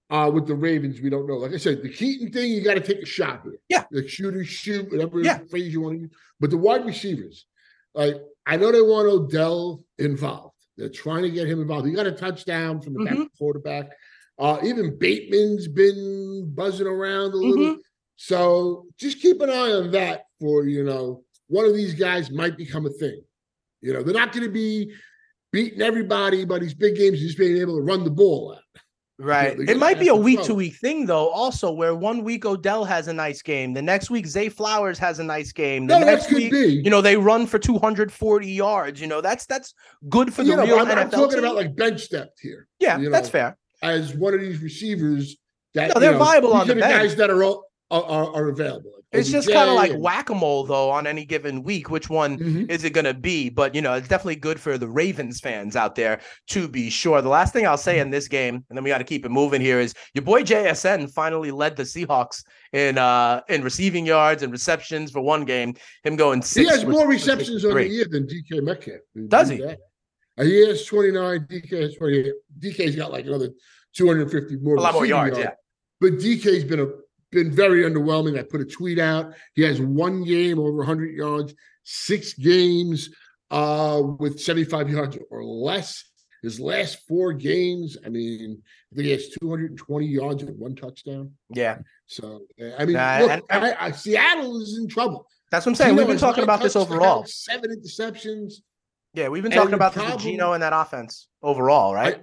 [0.09, 1.35] uh, with the Ravens, we don't know.
[1.37, 3.59] Like I said, the Keaton thing, you got to take a shot here.
[3.69, 3.83] Yeah.
[3.91, 5.39] the shooter shoot, whatever Yeah.
[5.49, 6.11] phrase you want to use.
[6.39, 7.45] But the wide receivers,
[7.93, 10.55] like I know they want Odell involved.
[10.77, 11.87] They're trying to get him involved.
[11.87, 13.27] He got a touchdown from the back Mhm.
[13.37, 13.91] quarterback.
[14.39, 17.65] Uh, even Bateman's been buzzing around a little.
[17.73, 17.79] Mm-hmm.
[18.15, 22.55] So just keep an eye on that for you know one of these guys might
[22.57, 23.21] become a thing.
[23.81, 24.91] You know they're not going to be
[25.51, 28.63] beating everybody, but these big games just being able to run the ball out.
[29.21, 29.57] Right.
[29.57, 32.85] they're it might be a week to week thing though, also where one week Odell
[32.85, 33.73] has a nice game.
[33.73, 35.87] The next week Zay Flowers has a nice game.
[35.87, 36.81] The No, that next could week, be.
[36.83, 39.01] you know, they run for 240 yards.
[39.01, 39.73] You know, that's that's
[40.07, 40.97] good for the You know, real I'm, NFL.
[40.97, 41.39] I'm talking team.
[41.39, 43.57] about like bench depth here yeah, you that's fair.
[43.81, 45.35] as one of these receivers
[45.73, 46.93] that No, they're you know, viable on the the bench.
[47.09, 48.91] guys that are all, are, are, are available.
[49.11, 51.89] It's just kind of like and- whack a mole, though, on any given week.
[51.89, 52.69] Which one Mhm.
[52.69, 53.49] is it going to be?
[53.49, 57.19] But, you know, it's definitely good for the Ravens fans out there to be sure.
[57.23, 59.29] The last thing I'll say in this game, and then we got to keep it
[59.29, 64.43] moving here, is your boy JSN finally led the Seahawks in uh in receiving yards
[64.43, 65.73] and receptions for one game.
[66.03, 68.99] Him going He has more receptions on the year than DK Metcalf.
[69.27, 69.63] Does he?
[69.63, 69.75] Uh,
[70.43, 71.47] He has 29.
[71.49, 72.33] DK has 28.
[72.59, 73.49] DK's got like another
[73.95, 74.75] 250 more.
[74.75, 75.51] A lot more receiving yards, yeah.
[75.99, 76.87] But DK's been a
[77.31, 78.37] been very underwhelming.
[78.39, 79.33] I put a tweet out.
[79.55, 83.09] He has one game over 100 yards, six games
[83.51, 86.03] uh, with 75 yards or less.
[86.41, 88.61] His last four games, I mean,
[88.91, 91.33] I think he has 220 yards and one touchdown.
[91.53, 95.27] Yeah, So uh, I mean, Nah, look, I, I, Seattle is in trouble.
[95.51, 95.95] that's what I'm saying.
[95.95, 97.25] Geno We've been talking about this overall.
[97.25, 98.53] Seven interceptions.
[99.13, 102.21] Yeah, we've been talking the about this with Geno and that offense overall, right?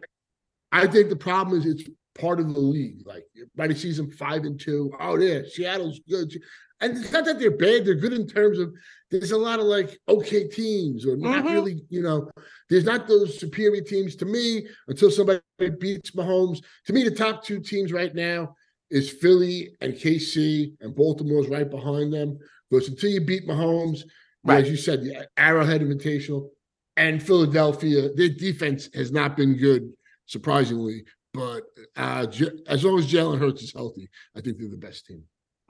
[0.72, 3.06] I think the problem is it's part of the league.
[3.06, 3.24] Like
[3.56, 4.90] by the season five and two.
[5.00, 6.32] oh yeah, Seattle's good.
[6.80, 8.72] And it's not that they're bad, they're good in terms of
[9.10, 11.52] there's a lot of like okay teams or not Mhm.
[11.52, 12.30] really, you know,
[12.68, 15.40] there's not those superior teams to me until somebody
[15.80, 16.62] beats Mahomes.
[16.86, 18.54] To me, the top two teams right now
[18.90, 22.38] is Philly and KC, and Baltimore's right behind them.
[22.70, 24.02] Because until you beat Mahomes,
[24.44, 24.62] Right.
[24.64, 26.50] as you said, the Arrowhead Invitational
[26.96, 29.92] and Philadelphia, their defense has not been good,
[30.26, 31.04] surprisingly.
[31.36, 31.64] But
[31.96, 32.26] uh,
[32.66, 35.22] as long as Jalen Hurts is healthy, I think they're the best team.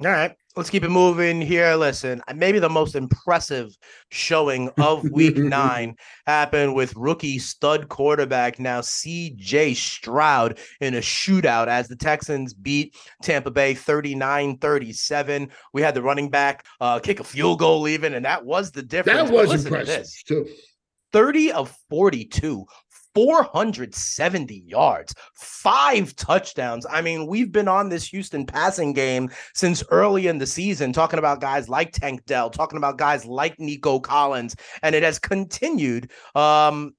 [0.05, 1.75] All right, let's keep it moving here.
[1.75, 3.75] Listen, maybe the most impressive
[4.11, 11.69] showing of week nine happened with rookie stud quarterback now CJ Stroud in a shootout
[11.69, 15.49] as the Texans beat Tampa Bay 39 37.
[15.73, 18.83] We had the running back uh, kick a field goal, even, and that was the
[18.83, 19.31] difference.
[19.31, 20.47] That was impressive too.
[21.13, 22.67] 30 of 42,
[23.17, 26.85] 470 yards, five touchdowns.
[26.91, 31.19] I mean, we've been on this Houston passing game since early in the season, talking
[31.19, 36.11] about guys like Tank Dell, talking about guys like Nico Collins, and it has continued.
[36.35, 36.95] Um,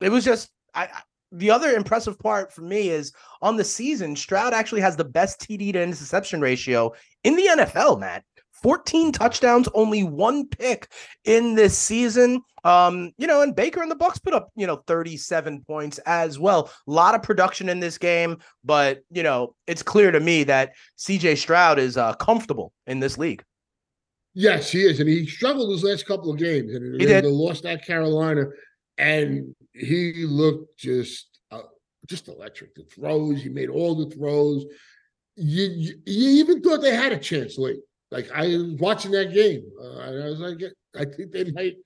[0.00, 0.88] it was just I
[1.32, 5.40] the other impressive part for me is on the season, Stroud actually has the best
[5.40, 6.92] TD to interception ratio
[7.24, 8.22] in the NFL, Matt.
[8.62, 10.88] 14 touchdowns, only one pick
[11.24, 12.42] in this season.
[12.64, 16.38] Um, you know, and Baker and the Bucks put up, you know, 37 points as
[16.38, 16.70] well.
[16.88, 20.72] A lot of production in this game, but you know, it's clear to me that
[20.98, 23.44] CJ Stroud is uh, comfortable in this league.
[24.34, 27.24] Yes, he is, and he struggled his last couple of games, and he did.
[27.24, 28.46] They lost at Carolina,
[28.98, 31.62] and he looked just uh,
[32.06, 32.74] just electric.
[32.74, 34.64] The throws, he made all the throws.
[35.36, 37.80] You, you, you even thought they had a chance late.
[38.16, 40.62] Like I was watching that game, uh, I was like,
[40.98, 41.76] I think they might,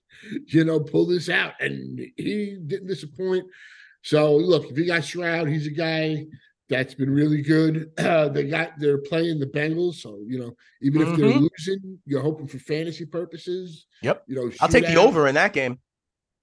[0.46, 3.44] you know, pull this out, and he didn't disappoint.
[4.02, 6.26] So look, if you got Stroud, he's a guy
[6.68, 7.90] that's been really good.
[7.98, 11.10] Uh, they got they're playing the Bengals, so you know, even mm-hmm.
[11.10, 11.46] if they're mm-hmm.
[11.58, 13.86] losing, you're hoping for fantasy purposes.
[14.02, 14.22] Yep.
[14.28, 14.94] You know, I'll take out.
[14.94, 15.80] the over in that game.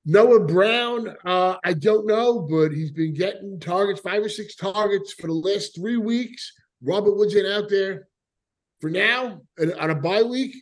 [0.04, 5.14] Noah Brown, uh, I don't know, but he's been getting targets, five or six targets
[5.14, 6.52] for the last three weeks.
[6.84, 8.08] Robert Woods ain't out there
[8.80, 9.42] for now
[9.80, 10.56] on a bye week,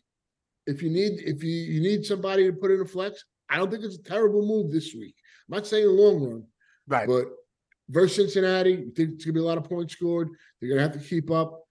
[0.68, 3.70] if you need if you, you need somebody to put in a flex, I don't
[3.70, 5.16] think it's a terrible move this week.
[5.48, 6.44] I'm not saying the long run,
[6.88, 7.08] right?
[7.08, 7.26] But
[7.90, 10.30] versus Cincinnati, you think it's gonna be a lot of points scored.
[10.60, 11.62] They're gonna have to keep up.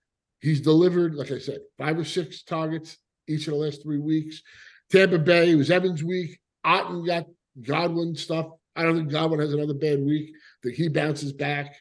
[0.41, 4.43] He's delivered, like I said, five or six targets each of the last three weeks.
[4.91, 6.39] Tampa Bay it was Evans week.
[6.65, 7.27] Otton got
[7.61, 8.47] Godwin stuff.
[8.77, 10.35] I don't think Godwin has another bad week.
[10.63, 11.75] That he bounces back.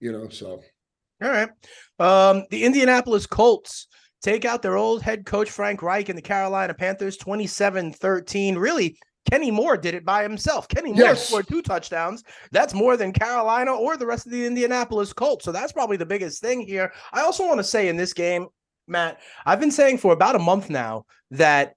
[0.00, 0.62] You know, so
[1.22, 1.48] all right.
[1.98, 3.86] Um, the Indianapolis Colts
[4.22, 8.56] take out their old head coach Frank Reich and the Carolina Panthers 27-13.
[8.56, 8.98] Really,
[9.30, 10.68] Kenny Moore did it by himself.
[10.68, 11.28] Kenny Moore yes.
[11.28, 12.22] scored two touchdowns.
[12.52, 15.44] That's more than Carolina or the rest of the Indianapolis Colts.
[15.44, 16.92] So that's probably the biggest thing here.
[17.12, 18.46] I also want to say in this game,
[18.88, 21.74] Matt, I've been saying for about a month now that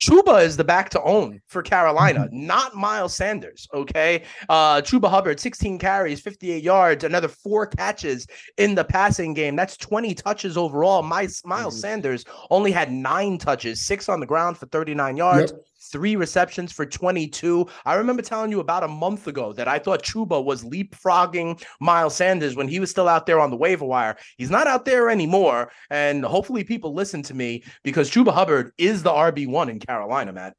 [0.00, 2.46] Chuba is the back to own for Carolina, mm-hmm.
[2.46, 3.68] not Miles Sanders.
[3.74, 4.22] Okay.
[4.48, 9.56] Uh, Chuba Hubbard, 16 carries, 58 yards, another four catches in the passing game.
[9.56, 11.02] That's 20 touches overall.
[11.02, 11.80] My, Miles mm-hmm.
[11.80, 15.52] Sanders only had nine touches, six on the ground for 39 yards.
[15.52, 17.66] Yep three receptions for 22.
[17.84, 22.14] I remember telling you about a month ago that I thought Chuba was leapfrogging Miles
[22.14, 24.16] Sanders when he was still out there on the waiver wire.
[24.36, 25.70] He's not out there anymore.
[25.90, 30.54] And hopefully people listen to me because Chuba Hubbard is the RB1 in Carolina, Matt.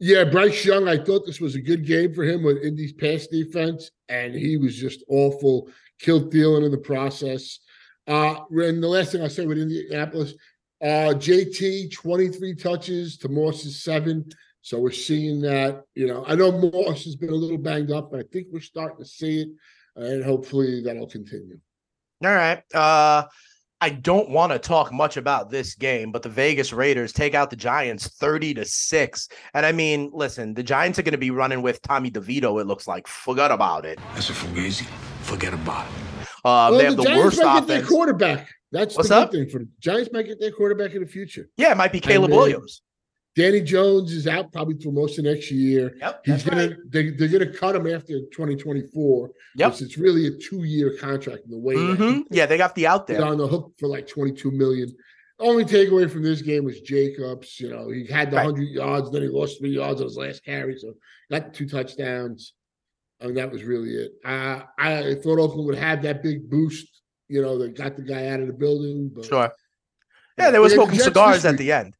[0.00, 3.28] Yeah, Bryce Young, I thought this was a good game for him with Indy's pass
[3.28, 5.68] defense, and he was just awful,
[6.00, 7.60] killed Thielen in the process.
[8.06, 10.34] Uh, and the last thing I'll say with Indianapolis,
[10.82, 14.28] uh, JT, 23 touches to Moss's seven.
[14.64, 18.10] So we're seeing that, you know, I know Moss has been a little banged up,
[18.10, 19.48] but I think we're starting to see it,
[19.94, 21.58] and hopefully that'll continue.
[22.24, 22.62] All right.
[22.74, 23.24] Uh
[23.80, 27.50] I don't want to talk much about this game, but the Vegas Raiders take out
[27.50, 29.28] the Giants 30 to 6.
[29.52, 32.66] And I mean, listen, the Giants are going to be running with Tommy DeVito, it
[32.66, 33.06] looks like.
[33.06, 33.98] Forget about it.
[34.14, 34.86] That's a fugazi.
[35.20, 35.92] Forget about it.
[36.22, 37.66] Uh, well, they have the, the worst offense.
[37.66, 38.48] Their quarterback.
[38.72, 39.32] That's What's the up?
[39.32, 41.50] thing for the Giants might get their quarterback in the future.
[41.58, 42.80] Yeah, it might be Caleb and, Williams.
[43.36, 45.96] Danny Jones is out probably through most of next year.
[46.00, 46.76] Yep, he's gonna right.
[46.86, 49.30] they, they're gonna cut him after 2024.
[49.56, 51.74] Yep, it's really a two-year contract in the way.
[51.74, 52.20] Mm-hmm.
[52.30, 54.94] Yeah, they got the out there on the hook for like 22 million.
[55.40, 57.58] Only takeaway from this game was Jacobs.
[57.58, 58.46] You know, he had the right.
[58.46, 60.94] 100 yards, then he lost three yards on his last carry, so
[61.28, 62.54] got two touchdowns.
[63.20, 64.12] I mean, that was really it.
[64.24, 66.86] Uh, I thought Oakland would have that big boost.
[67.28, 69.10] You know, that got the guy out of the building.
[69.12, 69.50] But, sure.
[70.38, 71.94] Yeah, they were smoking cigars at the end.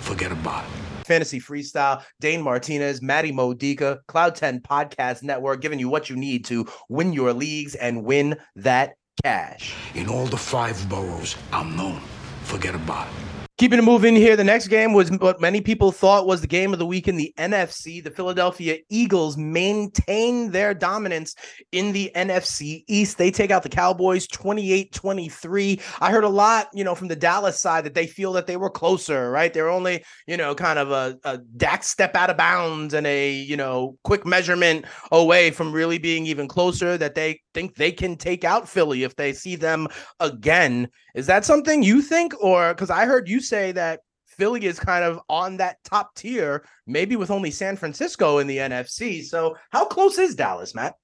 [0.00, 0.75] Forget about it.
[1.06, 6.44] Fantasy Freestyle, Dane Martinez, Maddie Modica, Cloud 10 Podcast Network, giving you what you need
[6.46, 9.74] to win your leagues and win that cash.
[9.94, 12.00] In all the five boroughs, I'm known.
[12.42, 13.25] Forget about it.
[13.58, 16.74] Keeping it moving here, the next game was what many people thought was the game
[16.74, 18.04] of the week in the NFC.
[18.04, 21.34] The Philadelphia Eagles maintain their dominance
[21.72, 23.16] in the NFC East.
[23.16, 25.80] They take out the Cowboys 28 23.
[26.02, 28.58] I heard a lot, you know, from the Dallas side that they feel that they
[28.58, 29.54] were closer, right?
[29.54, 33.32] They're only, you know, kind of a, a Dak step out of bounds and a,
[33.32, 38.16] you know, quick measurement away from really being even closer, that they think they can
[38.16, 39.88] take out Philly if they see them
[40.20, 40.90] again.
[41.14, 42.34] Is that something you think?
[42.38, 46.66] Or because I heard you say that Philly is kind of on that top tier,
[46.86, 49.24] maybe with only San Francisco in the NFC.
[49.24, 50.96] So, how close is Dallas, Matt?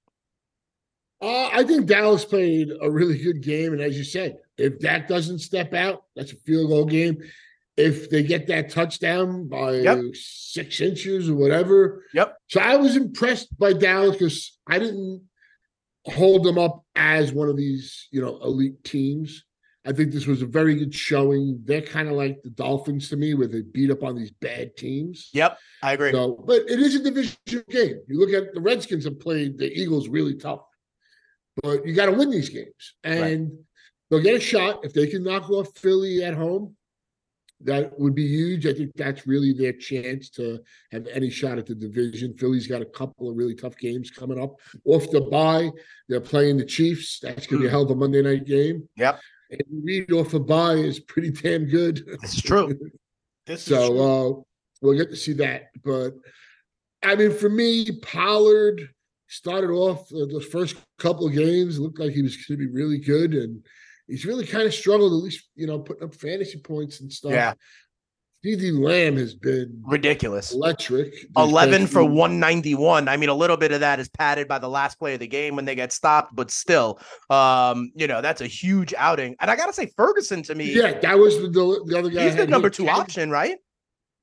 [1.22, 3.72] Uh, I think Dallas played a really good game.
[3.72, 7.16] And as you said, if Dak doesn't step out, that's a field goal game.
[7.78, 10.00] If they get that touchdown by yep.
[10.12, 12.05] six inches or whatever.
[12.12, 12.36] Yep.
[12.48, 15.22] So I was impressed by Dallas because I didn't
[16.07, 19.44] hold them up as one of these, you know, elite teams.
[19.84, 21.61] I think this was a very good showing.
[21.64, 24.76] They're kind of like the Dolphins to me, where they beat up on these bad
[24.76, 25.30] teams.
[25.32, 26.12] Yep, I agree.
[26.12, 28.00] So, but it is a division game.
[28.07, 30.61] You look at the Redskins have played the Eagles really tough,
[31.62, 33.59] but you got to win these games, and right.
[34.09, 36.76] they'll get a shot if they can knock off Philly at home.
[37.65, 38.67] That would be huge.
[38.67, 40.61] I think that's really their chance to
[40.91, 42.35] have any shot at the division.
[42.37, 44.57] Philly's got a couple of really tough games coming up.
[44.85, 45.71] Off the bye,
[46.09, 47.21] they're playing the Chiefs.
[47.21, 47.73] That's going to be a hmm.
[47.73, 48.89] hell of a Monday night game.
[48.97, 49.21] Yep.
[49.51, 52.05] And Reid off a bye is pretty damn good.
[52.23, 52.79] It's true.
[53.45, 54.01] This so true.
[54.01, 54.43] Uh,
[54.83, 55.71] we'll get to see that.
[55.85, 56.13] But
[57.03, 58.89] I mean, for me, Pollard
[59.29, 62.73] started off uh, the first couple of games looked like he was going to be
[62.73, 63.65] really good, and
[64.13, 67.33] he's really kind of struggled, at least you know, putting up fantasy points and stuff.
[67.33, 67.55] Yeah.
[68.45, 71.15] CeeDee Lamb has been ridiculous, electric.
[71.37, 73.09] 11 for 191.
[73.09, 75.29] I mean, a little bit of that is padded by the last play of the
[75.29, 77.01] game when they get stopped, but still,
[77.31, 79.37] um, you know, that's a huge outing.
[79.41, 81.49] And I gotta say, Ferguson to me, yeah, that was the,
[81.87, 82.25] the other guy.
[82.25, 83.57] He's the number two option, right?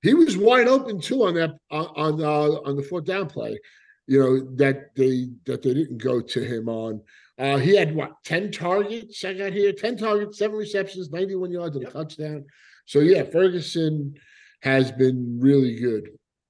[0.04, 3.58] He was wide open too on that on uh, on the fourth down play.
[4.06, 7.02] You know that they that they didn't go to him on.
[7.40, 9.24] Uh, he had what ten targets?
[9.24, 12.46] I got here ten targets, seven receptions, ninety-one yards, and a touchdown.
[12.86, 14.16] So yeah, Ferguson
[14.62, 16.10] has been really good.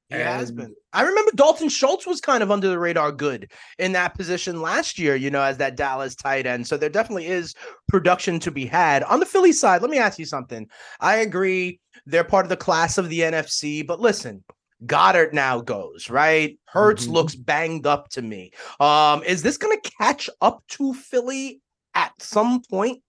[0.09, 0.73] He and, has been.
[0.91, 4.97] I remember Dalton Schultz was kind of under the radar good in that position last
[4.97, 6.65] year, you know, as that Dallas tight end.
[6.65, 7.53] So there definitely is
[7.87, 9.03] production to be had.
[9.03, 10.67] On the Philly side, let me ask you something.
[10.99, 14.43] I agree they're part of the class of the NFC, but listen,
[14.85, 16.57] Goedert now goes, right?
[16.65, 17.13] Hurts mm-hmm.
[17.13, 18.51] looks banged up to me.
[18.79, 21.61] Um, is this gonna catch up to Philly
[21.95, 23.01] at some point?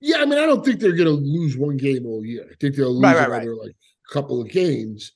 [0.00, 2.46] Yeah, I mean, I don't think they're going to lose one game all year.
[2.48, 3.66] I think they'll lose right, right, another right.
[3.66, 3.76] like
[4.12, 5.12] couple of games.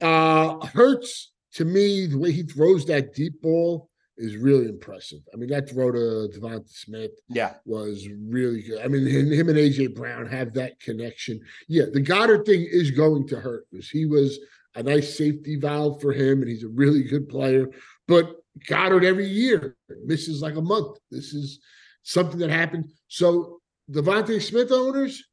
[0.00, 5.20] Uh Hurts to me, the way he throws that deep ball is really impressive.
[5.32, 8.80] I mean, that throw to DeVonta Smith, yeah, was really good.
[8.82, 11.40] I mean, him and AJ Brown have that connection.
[11.68, 14.38] Yeah, the Goedert thing is going to hurt because he was
[14.76, 17.66] a nice safety valve for him, and he's a really good player.
[18.06, 18.36] But
[18.68, 20.98] Goedert every year misses like a month.
[21.10, 21.60] This is
[22.02, 22.86] something that happened.
[23.08, 23.60] So
[23.90, 25.24] DeVonta Smith owners,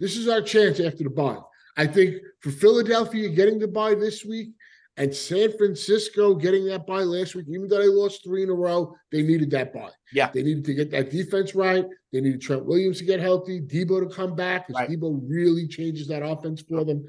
[0.00, 1.38] this is our chance after the bye.
[1.76, 4.50] I think for Philadelphia getting the bye this week
[4.98, 8.54] and San Francisco getting that bye last week, even though they lost three in a
[8.54, 9.90] row, they needed that bye.
[10.12, 10.30] Yeah.
[10.30, 11.84] They needed to get that defense right.
[12.12, 14.90] They needed Trent Williams to get healthy, Deebo to come back, because right.
[14.90, 17.06] Deebo really changes that offense for them.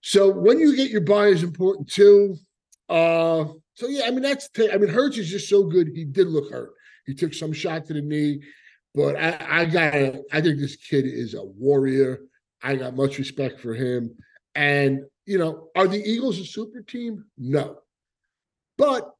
[0.00, 2.36] So when you get your bye is important too.
[2.88, 3.44] Uh,
[3.74, 5.92] so yeah, I mean that's t- I mean Hurts is just so good.
[5.94, 6.70] He did look hurt.
[7.06, 8.40] He took some shot to the knee.
[8.94, 9.94] But I, I got
[10.32, 12.20] I think this kid is a warrior.
[12.62, 14.16] I got much respect for him.
[14.54, 17.24] And, you know, are the Eagles a super team?
[17.38, 17.78] No.
[18.78, 19.10] But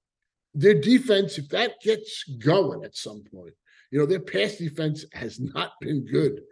[0.55, 3.55] their defense, if that gets going at some point,
[3.91, 6.43] you know, their pass defense has not been good.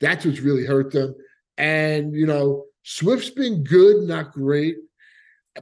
[0.00, 1.14] That's what's really hurt them.
[1.56, 4.76] And, you know, Swift's been good, not great.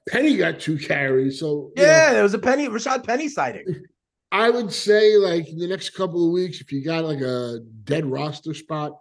[0.08, 1.40] Penny got two carries.
[1.40, 3.64] So yeah, know, there was a Penny Rashad Penny sighting.
[4.32, 7.60] I would say like in the next couple of weeks, if you got like a
[7.84, 8.92] dead roster spot,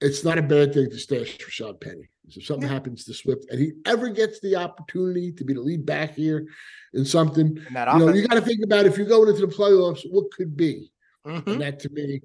[0.00, 2.08] it's not a bad thing to stash Rashad Penny.
[2.28, 2.72] If something yeah.
[2.72, 6.46] happens to Swift and he ever gets the opportunity to be the lead back here
[6.94, 10.00] in something, you know, you got to think about if you're going into the playoffs,
[10.10, 10.90] what could be.
[11.26, 11.50] Mm-hmm.
[11.50, 12.20] And that to me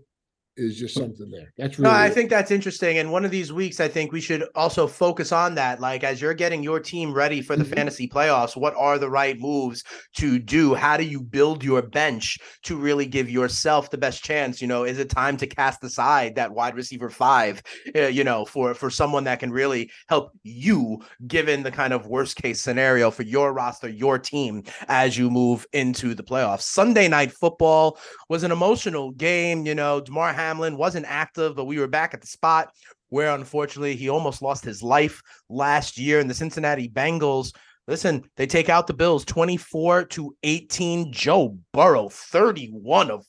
[0.60, 1.53] is just something there.
[1.57, 1.91] That's really.
[1.91, 2.97] No, I think that's interesting.
[2.97, 5.80] And one of these weeks, I think we should also focus on that.
[5.80, 7.74] Like, as you're getting your team ready for the mm-hmm.
[7.74, 9.84] fantasy playoffs, what are the right moves
[10.18, 10.74] to do?
[10.74, 14.62] How do you build your bench to really give yourself the best chance?
[14.62, 17.62] You know, is it time to cast aside that wide receiver five?
[17.95, 22.07] Uh, you know, for for someone that can really help you, given the kind of
[22.07, 26.62] worst case scenario for your roster, your team, as you move into the playoffs.
[26.62, 27.97] Sunday night football
[28.28, 29.66] was an emotional game.
[29.66, 32.72] You know, Damar Hamlin wasn't active, but we were back at the spot
[33.10, 37.54] where unfortunately he almost lost his life last year in the Cincinnati Bengals.
[37.88, 41.14] Listen, they take out the Bills 24 to 18.
[41.14, 43.24] Joe Burrow 31 of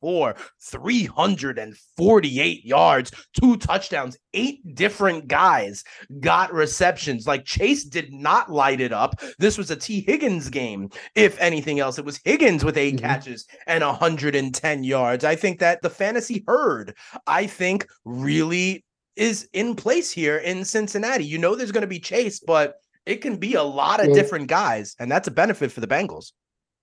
[0.00, 5.84] 44, 348 yards, two touchdowns, eight different guys
[6.20, 7.26] got receptions.
[7.26, 9.20] Like Chase did not light it up.
[9.38, 10.90] This was a Tee Higgins game.
[11.14, 13.04] If anything else, it was Higgins with 8 mm-hmm.
[13.04, 15.24] catches and 110 yards.
[15.24, 16.96] I think that the fantasy herd,
[17.26, 18.84] I think, really
[19.16, 21.24] is in place here in Cincinnati.
[21.24, 24.14] You know, there's going to be Chase, but it can be a lot of well,
[24.14, 26.32] different guys, and that's a benefit for the Bengals.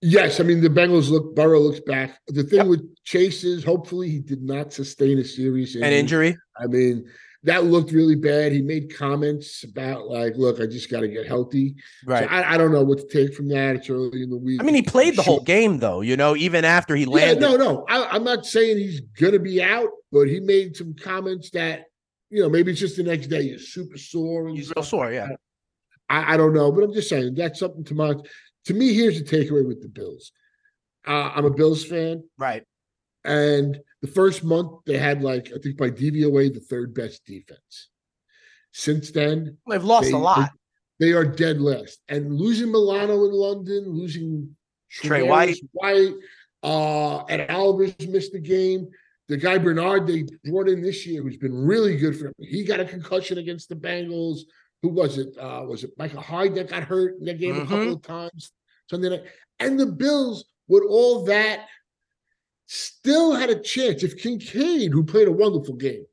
[0.07, 1.35] Yes, I mean the Bengals look.
[1.35, 2.19] Burrow looks back.
[2.27, 2.67] The thing yep.
[2.67, 5.87] with Chase is, hopefully, he did not sustain a serious injury.
[5.87, 6.37] An injury.
[6.55, 7.09] I mean,
[7.41, 8.51] that looked really bad.
[8.51, 11.73] He made comments about like, look, I just got to get healthy.
[12.05, 12.23] Right.
[12.23, 13.77] So I, I, don't know what to take from that.
[13.77, 14.61] It's early in the week.
[14.61, 17.41] I mean, he played the whole game though, you know, even after he landed.
[17.41, 17.85] Yeah, no, no.
[17.89, 21.85] I, am not saying he's gonna be out, but he made some comments that,
[22.29, 24.49] you know, maybe it's just the next day you're super sore.
[24.49, 25.29] he's real sore, yeah.
[26.09, 28.13] I, I, don't know, but I'm just saying that's something to my
[28.65, 28.93] to me.
[28.93, 30.31] Here's the takeaway with the Bills.
[31.07, 32.23] Uh, I'm a Bills fan.
[32.37, 32.63] Right.
[33.23, 37.89] And the first month they had like I think by DVOA the third best defense.
[38.71, 40.51] Since then, they've lost they, a lot.
[40.99, 44.55] They, they, are dead last, and losing Milano in London, losing
[44.91, 46.13] Trey White, White,
[46.61, 48.89] uh, and Alvarez missed the game.
[49.27, 52.33] The guy Bernard they brought in this year, who's been really good for him.
[52.39, 54.41] He got a concussion against the Bengals.
[54.85, 55.35] Who was it?
[55.35, 57.63] Uh, was it Micah Hyde that got hurt in that game mm-hmm.
[57.63, 58.51] a couple of times?
[58.87, 59.25] Something like,
[59.59, 61.65] and the Bills with all that
[62.67, 66.05] still had a chance if Kincaid, who played a wonderful game,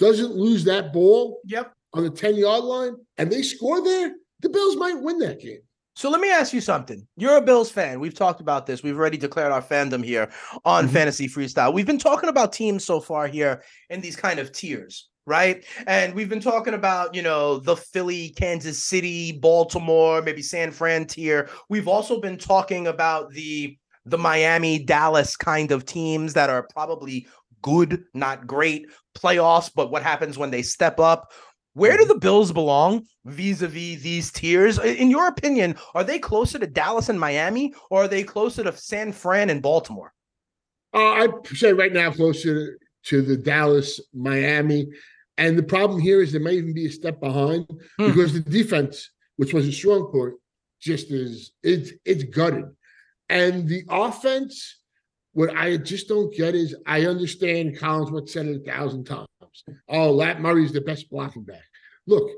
[0.00, 1.72] doesn't lose that ball yep.
[1.92, 5.60] on the 10 yard line and they score there, the Bills might win that game.
[5.94, 7.06] So let me ask you something.
[7.16, 8.00] You're a Bills fan.
[8.00, 8.82] We've talked about this.
[8.82, 10.28] We've already declared our fandom here
[10.64, 10.92] on mm-hmm.
[10.92, 11.72] Fantasy Freestyle.
[11.72, 15.64] We've been talking about teams so far here in these kind of tiers, right?
[15.86, 21.06] And we've been talking about, you know, the Philly, Kansas City, Baltimore, maybe San Fran
[21.06, 21.48] tier.
[21.68, 23.76] We've also been talking about the
[24.06, 27.26] the Miami, Dallas kind of teams that are probably
[27.60, 31.30] good, not great playoffs, but what happens when they step up?
[31.74, 32.14] Where do mm-hmm.
[32.14, 34.78] the Bills belong vis-a-vis these tiers?
[34.78, 38.72] In your opinion, are they closer to Dallas and Miami, or are they closer to
[38.76, 40.14] San Fran and Baltimore?
[40.94, 44.88] Uh, I'd say right now closer to the Dallas, Miami.
[45.38, 47.64] And the problem here is they may even be a step behind
[47.96, 48.06] hmm.
[48.08, 50.34] because the defense, which was a strong point,
[50.80, 52.66] just is it's it's gutted.
[53.28, 54.80] And the offense,
[55.32, 59.28] what I just don't get is I understand Collinsworth said it a thousand times.
[59.88, 61.62] Oh, Lat Murray's the best blocking back.
[62.06, 62.30] Look,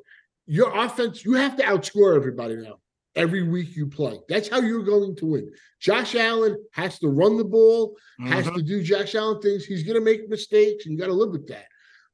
[0.47, 2.81] your offense, you have to outscore everybody now.
[3.17, 4.19] Every week you play.
[4.29, 5.51] That's how you're going to win.
[5.81, 8.33] Josh Allen has to run the ball, mm-hmm.
[8.33, 9.65] has to do Josh Allen things.
[9.65, 11.67] He's going to make mistakes, and you got to live with that.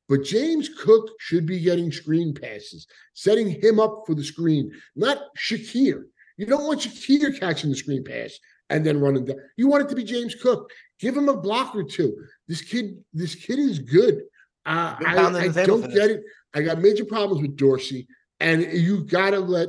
[0.09, 5.19] But James Cook should be getting screen passes, setting him up for the screen, not
[5.37, 6.03] Shakir.
[6.37, 8.39] You don't want Shakir catching the screen pass
[8.71, 9.39] and then running down.
[9.57, 10.71] You want it to be James Cook.
[11.01, 12.17] Give him a block or two.
[12.47, 14.23] This kid, this kid is good.
[14.65, 16.23] Uh, I, I don't get it.
[16.55, 18.09] I got major problems with Dorsey,
[18.41, 19.69] and you gotta let.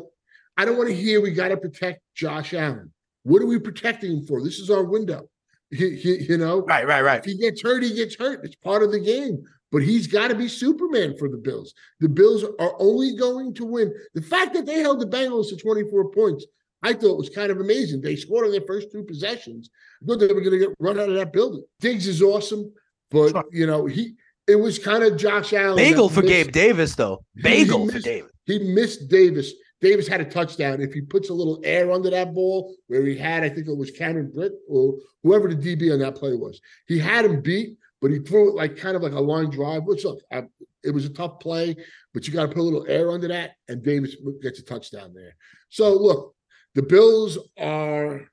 [0.55, 2.91] I don't want to hear we got to protect Josh Allen.
[3.23, 4.41] What are we protecting him for?
[4.41, 5.29] This is our window.
[5.69, 7.19] He, he, you know, right, right, right.
[7.19, 8.43] If he gets hurt, he gets hurt.
[8.43, 9.43] It's part of the game.
[9.71, 11.73] But he's got to be Superman for the Bills.
[11.99, 13.93] The Bills are only going to win.
[14.13, 16.45] The fact that they held the Bengals to 24 points
[16.83, 18.01] I thought was kind of amazing.
[18.01, 19.69] They scored on their first two possessions.
[20.01, 21.63] I thought they were going to get run out of that building.
[21.79, 22.71] Diggs is awesome,
[23.09, 23.43] but sure.
[23.51, 24.15] you know he
[24.47, 25.77] it was kind of Josh Allen.
[25.77, 26.33] Bagel for missed.
[26.33, 27.23] Gabe Davis though.
[27.35, 28.31] Bagel missed, for Davis.
[28.45, 29.53] He missed Davis.
[29.81, 30.81] Davis had a touchdown.
[30.81, 33.77] If he puts a little air under that ball, where he had, I think it
[33.77, 37.77] was Cameron Britt or whoever the DB on that play was, he had him beat,
[38.01, 39.83] but he threw it like kind of like a line drive.
[39.83, 40.43] Which look, I,
[40.83, 41.75] it was a tough play,
[42.13, 45.13] but you got to put a little air under that, and Davis gets a touchdown
[45.13, 45.35] there.
[45.69, 46.35] So look,
[46.75, 48.29] the Bills are,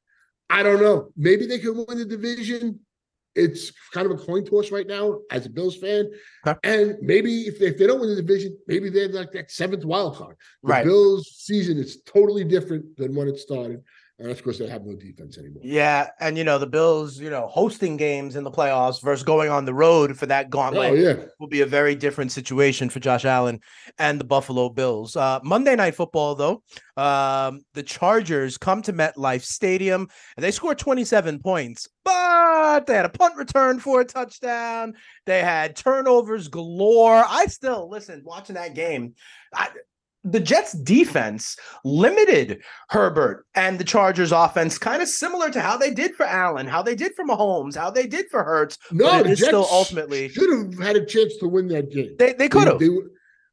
[0.51, 2.81] I don't know, maybe they could win the division.
[3.35, 6.09] It's kind of a coin toss right now as a Bills fan.
[6.47, 6.59] Okay.
[6.63, 9.85] And maybe if they, if they don't win the division, maybe they're like that seventh
[9.85, 10.37] wild card.
[10.63, 10.85] The right.
[10.85, 13.83] Bills season is totally different than when it started.
[14.21, 15.63] And of course, they have no defense anymore.
[15.65, 19.51] Yeah, and you know the Bills, you know, hosting games in the playoffs versus going
[19.51, 21.17] on the road for that gauntlet oh, yeah.
[21.41, 23.61] will be a very different situation for Josh Allen
[23.99, 25.17] and the Buffalo Bills.
[25.17, 26.63] Uh, Monday Night Football, though,
[26.97, 33.07] um, the Chargers come to MetLife Stadium and they score 27 points, but they had
[33.07, 34.95] a punt return for a touchdown.
[35.27, 37.25] They had turnovers galore.
[37.27, 39.15] I still listen watching that game.
[39.53, 39.71] I,
[40.25, 45.93] the Jets defense limited Herbert and the Chargers offense, kind of similar to how they
[45.93, 48.79] did for Allen, how they did for Mahomes, how they did for Hurts.
[48.91, 52.17] No, the Jets still ultimately should have had a chance to win that game.
[52.19, 52.81] They they could have.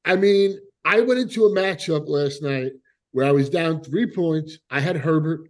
[0.05, 2.72] I mean, I went into a matchup last night
[3.11, 4.57] where I was down three points.
[4.69, 5.41] I had Herbert.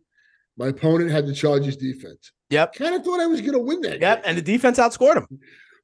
[0.57, 2.31] My opponent had the Chargers defense.
[2.49, 2.75] Yep.
[2.75, 4.01] Kind of thought I was going to win that.
[4.01, 4.23] Yep.
[4.23, 4.23] Game.
[4.25, 5.39] And the defense outscored him.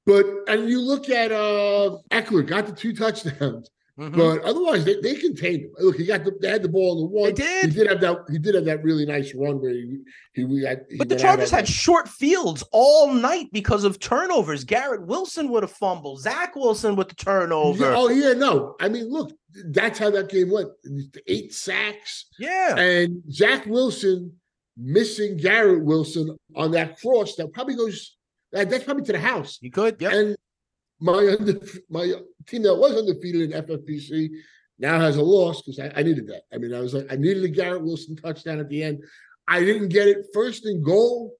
[0.06, 3.70] But and you look at uh Ekeler got the two touchdowns.
[4.00, 4.16] Mm-hmm.
[4.16, 5.72] But otherwise, they, they contained him.
[5.80, 7.30] Look, he got the, they had the ball in the one.
[7.30, 7.74] They did.
[7.74, 8.26] He did have that.
[8.30, 9.98] He did have that really nice run where he
[10.34, 10.44] he.
[10.44, 14.64] We had, he but the Chargers had short fields all night because of turnovers.
[14.64, 16.22] Garrett Wilson would have fumbled.
[16.22, 17.86] Zach Wilson with the turnover.
[17.86, 18.76] Yeah, oh yeah, no.
[18.80, 19.34] I mean, look,
[19.66, 20.70] that's how that game went.
[21.26, 22.28] Eight sacks.
[22.38, 22.78] Yeah.
[22.78, 24.34] And Zach Wilson
[24.78, 28.16] missing Garrett Wilson on that cross that probably goes.
[28.52, 29.58] That, that's probably to the house.
[29.60, 29.98] You could.
[30.00, 30.14] Yeah.
[30.14, 30.38] And
[31.00, 32.14] my under, my
[32.48, 34.30] team that was undefeated in FFPC
[34.80, 36.44] now has a loss because I, I, needed that.
[36.54, 39.04] I mean, I was like, I needed a Garrett Wilson touchdown at the end.
[39.48, 41.36] I didn't get it first and goal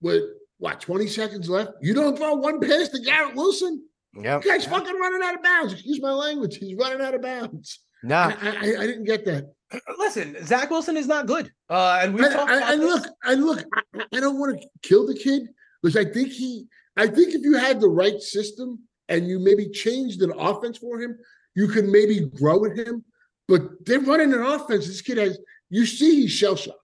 [0.00, 0.22] with
[0.58, 1.72] what 20 seconds left.
[1.80, 3.84] You don't throw one pass to Garrett Wilson.
[4.14, 5.72] Yeah, guy's fucking running out of bounds.
[5.72, 6.56] Excuse my language.
[6.56, 7.80] He's running out of bounds.
[8.02, 9.52] Nah, I, I, I didn't get that.
[9.98, 11.50] Listen, Zach Wilson is not good.
[11.70, 15.14] Uh, and we and, and look, and look, I, I don't want to kill the
[15.14, 15.48] kid
[15.82, 18.80] because I think he, I think if you had the right system
[19.12, 21.18] and you maybe changed an offense for him,
[21.54, 23.04] you can maybe grow with him.
[23.46, 24.86] But they're running an offense.
[24.86, 25.38] This kid has,
[25.68, 26.78] you see, he's shell shocked.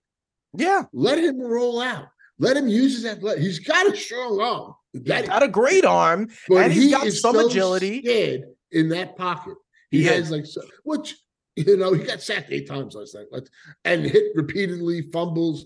[0.53, 2.07] Yeah, let him roll out.
[2.37, 3.43] Let him use his athletic.
[3.43, 4.75] He's got a strong arm.
[4.93, 8.01] That he's got a great arm, but he's he got some so agility.
[8.01, 9.55] Scared in that pocket.
[9.91, 11.15] He, he has like so, which
[11.55, 13.49] you know he got sacked eight times last night,
[13.85, 15.65] and hit repeatedly, fumbles.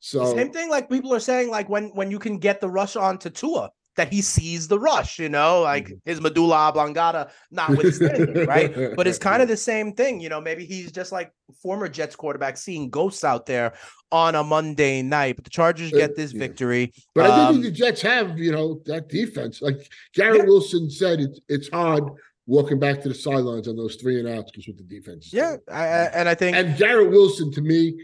[0.00, 0.70] So same thing.
[0.70, 3.70] Like people are saying, like when when you can get the rush on to Tua,
[3.96, 5.94] that he sees the rush, you know, like mm-hmm.
[6.04, 8.72] his medulla oblongata notwithstanding, right?
[8.96, 10.40] But it's kind of the same thing, you know.
[10.40, 11.32] Maybe he's just like
[11.62, 13.74] former Jets quarterback seeing ghosts out there
[14.10, 15.36] on a Monday night.
[15.36, 16.38] But the Chargers uh, get this yeah.
[16.38, 16.92] victory.
[17.14, 19.60] But um, I think the Jets have, you know, that defense.
[19.60, 20.44] Like Garrett yeah.
[20.44, 22.04] Wilson said, it's it's hard
[22.46, 25.32] walking back to the sidelines on those three and outs because with the defense.
[25.32, 27.94] Yeah, I, and I think and Garrett Wilson to me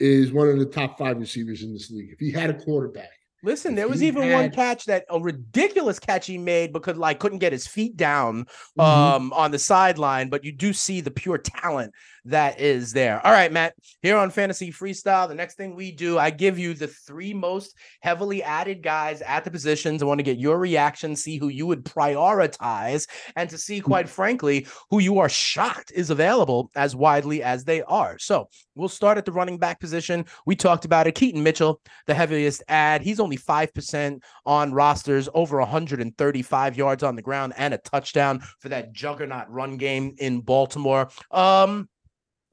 [0.00, 2.10] is one of the top five receivers in this league.
[2.12, 3.10] If he had a quarterback
[3.44, 4.32] Listen, there was even had...
[4.32, 8.46] one catch that a ridiculous catch he made because like couldn't get his feet down
[8.78, 8.80] mm-hmm.
[8.80, 11.92] um on the sideline, but you do see the pure talent
[12.26, 13.24] that is there.
[13.24, 16.72] All right, Matt, here on Fantasy Freestyle, the next thing we do, I give you
[16.72, 20.02] the three most heavily added guys at the positions.
[20.02, 23.06] I want to get your reaction, see who you would prioritize,
[23.36, 27.82] and to see, quite frankly, who you are shocked is available as widely as they
[27.82, 28.18] are.
[28.18, 30.24] So we'll start at the running back position.
[30.46, 31.14] We talked about it.
[31.14, 33.02] Keaton Mitchell, the heaviest ad.
[33.02, 38.70] He's only 5% on rosters, over 135 yards on the ground, and a touchdown for
[38.70, 41.10] that juggernaut run game in Baltimore.
[41.30, 41.88] Um,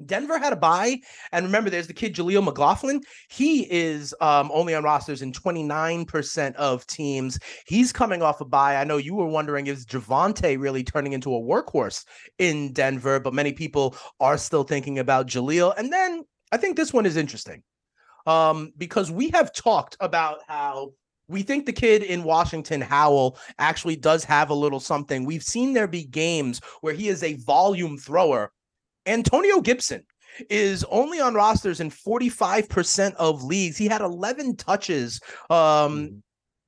[0.05, 0.99] Denver had a bye.
[1.31, 3.01] And remember, there's the kid Jaleel McLaughlin.
[3.29, 7.39] He is um, only on rosters in 29% of teams.
[7.65, 8.75] He's coming off a bye.
[8.75, 12.05] I know you were wondering, is Javonte really turning into a workhorse
[12.37, 13.19] in Denver?
[13.19, 15.73] But many people are still thinking about Jaleel.
[15.77, 17.63] And then I think this one is interesting
[18.25, 20.93] um, because we have talked about how
[21.27, 25.25] we think the kid in Washington, Howell, actually does have a little something.
[25.25, 28.51] We've seen there be games where he is a volume thrower
[29.05, 30.03] Antonio Gibson
[30.49, 33.77] is only on rosters in 45% of leagues.
[33.77, 36.15] He had 11 touches um, mm-hmm.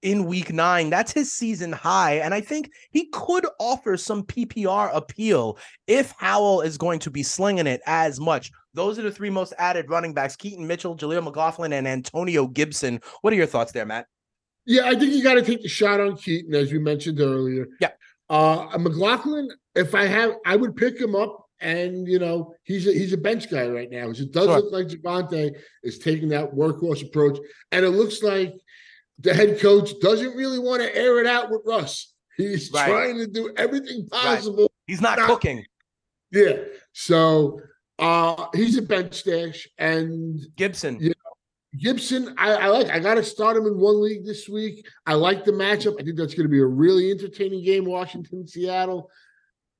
[0.01, 0.89] in week nine.
[0.89, 2.15] That's his season high.
[2.15, 5.57] And I think he could offer some PPR appeal
[5.88, 8.51] if Howell is going to be slinging it as much.
[8.73, 13.01] Those are the three most added running backs Keaton Mitchell, Jaleel McLaughlin, and Antonio Gibson.
[13.21, 14.07] What are your thoughts there, Matt?
[14.65, 17.67] Yeah, I think you got to take the shot on Keaton, as we mentioned earlier.
[17.79, 17.91] Yeah.
[18.29, 22.91] Uh, McLaughlin, if I have, I would pick him up and you know he's a,
[22.91, 24.09] he's a bench guy right now.
[24.09, 24.59] It does sure.
[24.59, 27.39] look like Javonte is taking that workhorse approach,
[27.72, 28.53] and it looks like
[29.20, 32.14] the head coach doesn't really want to air it out with Russ.
[32.36, 32.88] He's right.
[32.88, 34.64] trying to do everything possible.
[34.64, 34.72] Right.
[34.88, 35.66] He's not, not, cooking.
[36.32, 36.57] Yeah,
[36.91, 37.59] so
[37.97, 40.99] uh he's a bench stash, and Gibson.
[40.99, 42.89] You know, Gibson, I, I like.
[42.89, 44.86] I got to start him in one league this week.
[45.05, 45.99] I like the matchup.
[45.99, 47.86] I think that's going to be a really entertaining game.
[47.86, 49.09] Washington, Seattle,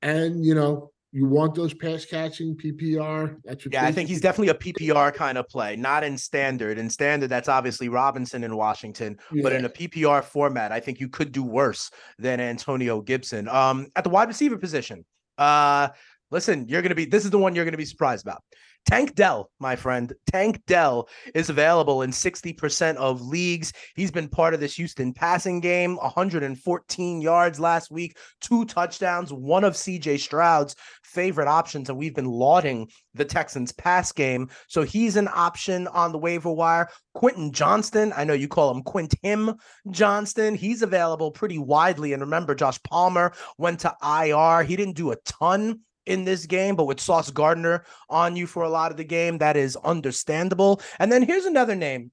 [0.00, 3.36] and you know you want those pass catching PPR.
[3.44, 6.76] That's yeah, I think he's definitely a PPR kind of play, not in standard.
[6.76, 9.44] In standard, that's obviously Robinson in Washington, yeah.
[9.44, 13.48] but in a PPR format, I think you could do worse than Antonio Gibson.
[13.48, 15.04] Um, at the wide receiver position,
[15.38, 15.90] uh,
[16.30, 18.42] listen, you're gonna be this is the one you're gonna be surprised about.
[18.86, 23.72] Tank Dell, my friend, Tank Dell is available in 60% of leagues.
[23.96, 29.64] He's been part of this Houston passing game, 114 yards last week, two touchdowns, one
[29.64, 31.88] of CJ Stroud's favorite options.
[31.88, 34.50] And we've been lauding the Texans pass game.
[34.68, 36.88] So he's an option on the waiver wire.
[37.14, 39.56] Quentin Johnston, I know you call him Quintim
[39.90, 40.54] Johnston.
[40.54, 42.12] He's available pretty widely.
[42.12, 44.62] And remember, Josh Palmer went to IR.
[44.64, 48.62] He didn't do a ton in this game, but with Sauce Gardner on you for
[48.62, 50.80] a lot of the game, that is understandable.
[50.98, 52.10] And then here's another name.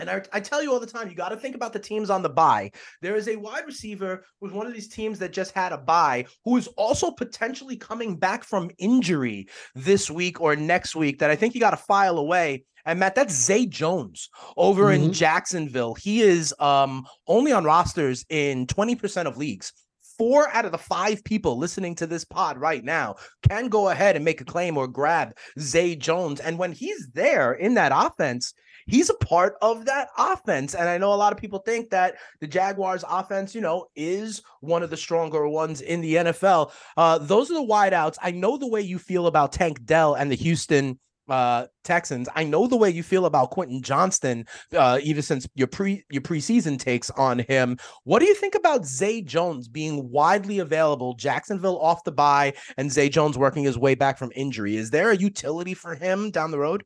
[0.00, 2.10] And I, I tell you all the time, you got to think about the teams
[2.10, 2.70] on the bye.
[3.02, 6.24] There is a wide receiver with one of these teams that just had a bye
[6.44, 11.36] who is also potentially coming back from injury this week or next week that I
[11.36, 12.64] think you got to file away.
[12.86, 15.04] And Matt, that's Zay Jones over mm-hmm.
[15.04, 15.94] in Jacksonville.
[15.94, 19.74] He is um, only on rosters in 20% of leagues
[20.20, 23.16] four out of the five people listening to this pod right now
[23.48, 26.40] can go ahead and make a claim or grab Zay Jones.
[26.40, 28.52] And when he's there in that offense,
[28.86, 30.74] he's a part of that offense.
[30.74, 34.42] And I know a lot of people think that the Jaguars offense, you know, is
[34.60, 36.70] one of the stronger ones in the NFL.
[36.98, 38.18] Uh, those are the wideouts.
[38.20, 40.98] I know the way you feel about Tank Dell and the Houston
[41.30, 42.28] uh, Texans.
[42.34, 46.22] I know the way you feel about Quentin Johnston, uh, even since your pre your
[46.22, 47.78] preseason takes on him.
[48.04, 51.14] What do you think about Zay Jones being widely available?
[51.14, 54.76] Jacksonville off the bye, and Zay Jones working his way back from injury.
[54.76, 56.84] Is there a utility for him down the road?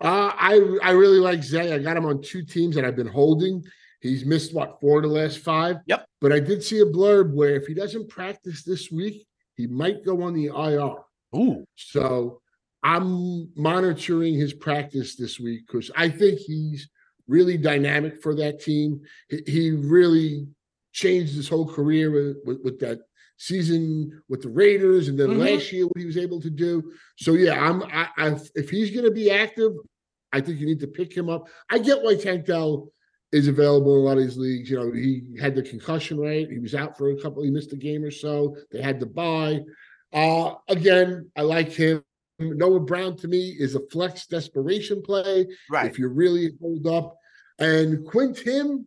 [0.00, 1.74] Uh, I I really like Zay.
[1.74, 3.62] I got him on two teams that I've been holding.
[4.00, 5.76] He's missed what four of the last five.
[5.86, 6.06] Yep.
[6.20, 10.04] But I did see a blurb where if he doesn't practice this week, he might
[10.04, 10.94] go on the IR.
[11.36, 11.64] Ooh.
[11.74, 12.40] So
[12.82, 16.88] I'm monitoring his practice this week because I think he's
[17.26, 19.00] really dynamic for that team.
[19.28, 20.46] He, he really
[20.92, 23.00] changed his whole career with, with, with, that
[23.36, 25.40] season with the Raiders, and then mm-hmm.
[25.40, 26.92] last year what he was able to do.
[27.16, 29.72] So yeah, I'm I, I if he's going to be active,
[30.32, 31.48] I think you need to pick him up.
[31.70, 32.90] I get why Tank Dell
[33.30, 34.70] is available in a lot of these leagues.
[34.70, 36.48] You know, he had the concussion, right?
[36.48, 37.42] He was out for a couple.
[37.42, 38.56] He missed a game or so.
[38.72, 39.60] They had to buy.
[40.12, 42.02] Uh, again, I like him.
[42.38, 45.46] Noah Brown to me is a flex desperation play.
[45.70, 45.90] Right.
[45.90, 47.16] If you really hold up.
[47.58, 48.86] And Quinn Tim,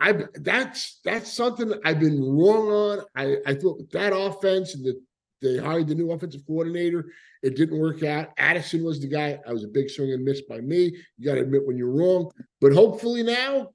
[0.00, 3.00] I that's that's something I've been wrong on.
[3.16, 5.00] I, I thought that offense and the
[5.40, 7.06] they hired the new offensive coordinator.
[7.42, 8.30] It didn't work out.
[8.38, 9.38] Addison was the guy.
[9.46, 10.96] I was a big swing and miss by me.
[11.16, 12.30] You got to admit when you're wrong.
[12.60, 13.68] But hopefully now,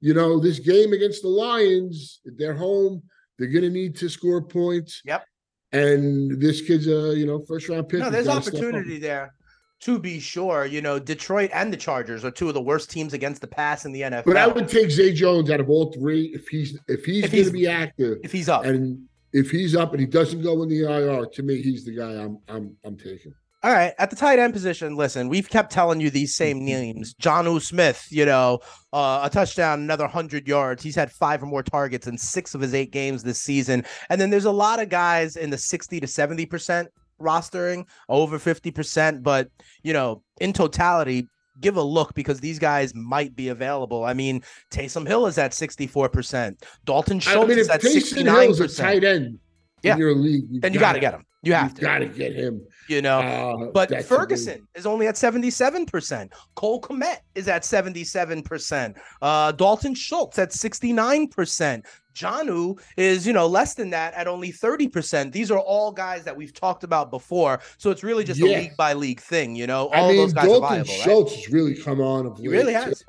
[0.00, 3.02] you know, this game against the Lions, they're home.
[3.38, 5.02] They're going to need to score points.
[5.04, 5.24] Yep.
[5.72, 8.00] And this kid's a you know first round pick.
[8.00, 9.34] No, there's opportunity there
[9.80, 10.66] to be sure.
[10.66, 13.84] You know, Detroit and the Chargers are two of the worst teams against the pass
[13.84, 14.24] in the NFL.
[14.24, 17.44] But I would take Zay Jones out of all three if he's if he's going
[17.44, 18.18] to be active.
[18.24, 21.42] If he's up, and if he's up and he doesn't go in the IR, to
[21.42, 23.34] me, he's the guy I'm I'm I'm taking.
[23.64, 27.12] All right, at the tight end position, listen, we've kept telling you these same names.
[27.14, 28.60] Jonnu Smith, you know,
[28.92, 30.80] uh, a touchdown, another 100 yards.
[30.80, 33.84] He's had five or more targets in six of his eight games this season.
[34.10, 36.86] And then there's a lot of guys in the 60 to 70%
[37.20, 39.24] rostering, over 50%.
[39.24, 39.50] But,
[39.82, 41.26] you know, in totality,
[41.60, 44.04] give a look because these guys might be available.
[44.04, 46.62] I mean, Taysom Hill is at 64%.
[46.84, 48.42] Dalton Schultz I mean, is at Taysom 69%.
[48.42, 49.40] Hill's a tight end
[49.82, 49.94] yeah.
[49.94, 50.60] in your league.
[50.60, 51.24] Then you got to get him.
[51.42, 51.80] You have to.
[51.80, 52.66] Got to get him.
[52.88, 56.32] You know, uh, but Ferguson is only at 77%.
[56.54, 58.96] Cole Kmet is at 77%.
[59.22, 61.84] Uh, Dalton Schultz at 69%.
[62.14, 65.30] Jonnu is, you know, less than that at only 30%.
[65.30, 67.60] These are all guys that we've talked about before.
[67.76, 68.56] So it's really just yeah.
[68.56, 69.88] a league by league thing, you know.
[69.88, 71.44] All I mean, those guys Dalton are viable, Schultz right?
[71.44, 72.26] has really come on.
[72.26, 73.04] Of he really has.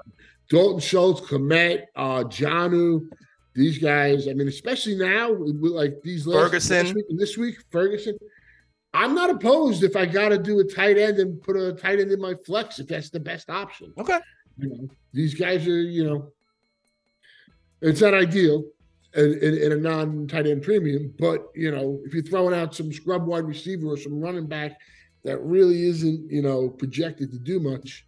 [0.50, 3.08] Dalton Schultz, Kmet, uh, Jonnu,
[3.60, 8.18] these guys, I mean, especially now, like these last, Ferguson this week, this week, Ferguson.
[8.94, 12.00] I'm not opposed if I got to do a tight end and put a tight
[12.00, 13.94] end in my flex if that's the best option.
[13.98, 14.18] Okay.
[14.58, 16.32] You know, these guys are, you know,
[17.82, 18.64] it's not ideal
[19.14, 22.74] in, in, in a non tight end premium, but, you know, if you're throwing out
[22.74, 24.80] some scrub wide receiver or some running back
[25.26, 28.08] that really isn't, you know, projected to do much,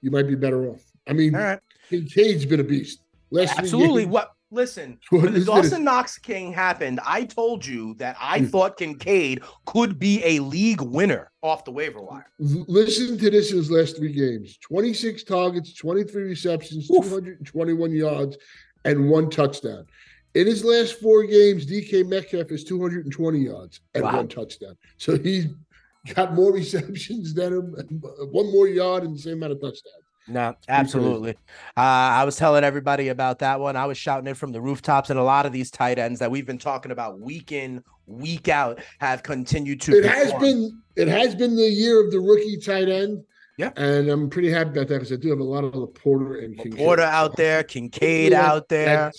[0.00, 0.82] you might be better off.
[1.06, 1.60] I mean, All right.
[1.88, 3.02] Kincaid's been a beast.
[3.30, 4.04] Last Absolutely.
[4.04, 8.50] What Listen, when the Dawson Knox King happened, I told you that I mm.
[8.50, 12.26] thought Kincaid could be a league winner off the waiver wire.
[12.38, 17.04] Listen to this in his last three games 26 targets, 23 receptions, Oof.
[17.04, 18.36] 221 yards,
[18.84, 19.86] and one touchdown.
[20.34, 24.16] In his last four games, DK Metcalf is 220 yards and wow.
[24.16, 24.76] one touchdown.
[24.96, 25.46] So he's
[26.14, 27.64] got more receptions than him,
[28.30, 29.99] one more yard, and the same amount of touchdowns.
[30.28, 31.32] No, absolutely.
[31.76, 33.76] Uh, I was telling everybody about that one.
[33.76, 36.30] I was shouting it from the rooftops, and a lot of these tight ends that
[36.30, 39.92] we've been talking about week in, week out have continued to.
[39.92, 40.14] It perform.
[40.14, 40.82] has been.
[40.96, 43.24] It has been the year of the rookie tight end.
[43.56, 46.44] Yeah, and I'm pretty happy about that because I do have a lot of LaPorta
[46.44, 46.78] and Kincaid.
[46.78, 49.12] Porter out there, Kincaid yeah, out there.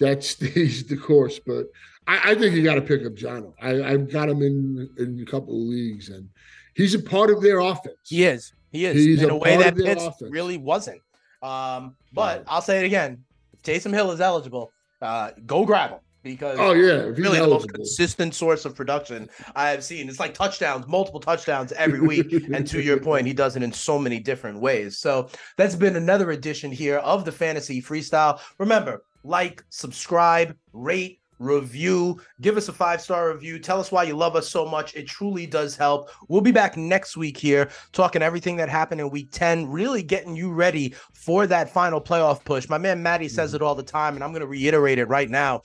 [0.00, 1.66] That stays the course, but
[2.06, 3.52] I, I think you got to pick up John.
[3.60, 6.28] I, I've got him in in a couple of leagues, and
[6.74, 7.96] he's a part of their offense.
[8.04, 8.52] He is.
[8.76, 10.30] He is He's in a, a way that Pitts offense.
[10.30, 11.00] really wasn't.
[11.42, 14.70] Um, but I'll say it again: if Taysom Hill is eligible,
[15.02, 17.44] uh, go grab him because oh yeah, really eligible.
[17.44, 20.08] the most consistent source of production I have seen.
[20.08, 22.32] It's like touchdowns, multiple touchdowns every week.
[22.52, 24.98] and to your point, he does it in so many different ways.
[24.98, 28.40] So that's been another edition here of the Fantasy Freestyle.
[28.58, 32.20] Remember, like, subscribe, rate review.
[32.40, 33.58] Give us a five star review.
[33.58, 34.94] Tell us why you love us so much.
[34.94, 36.10] It truly does help.
[36.28, 40.36] We'll be back next week here talking everything that happened in week 10, really getting
[40.36, 42.68] you ready for that final playoff push.
[42.68, 43.56] My man Maddie says mm-hmm.
[43.56, 45.62] it all the time, and I'm going to reiterate it right now.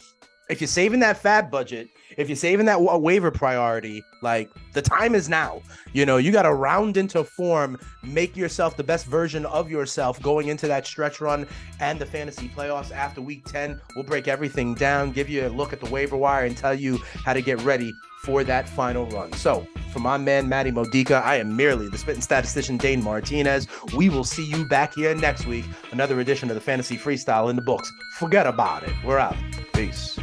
[0.51, 4.81] If you're saving that fab budget, if you're saving that wa- waiver priority, like the
[4.81, 5.61] time is now.
[5.93, 10.21] You know, you got to round into form, make yourself the best version of yourself
[10.21, 11.47] going into that stretch run
[11.79, 13.79] and the fantasy playoffs after week 10.
[13.95, 16.97] We'll break everything down, give you a look at the waiver wire, and tell you
[17.25, 17.93] how to get ready
[18.23, 19.31] for that final run.
[19.33, 23.67] So, for my man, Matty Modica, I am merely the spitting statistician, Dane Martinez.
[23.95, 25.65] We will see you back here next week.
[25.91, 27.91] Another edition of the Fantasy Freestyle in the books.
[28.19, 28.93] Forget about it.
[29.03, 29.35] We're out.
[29.73, 30.19] Peace.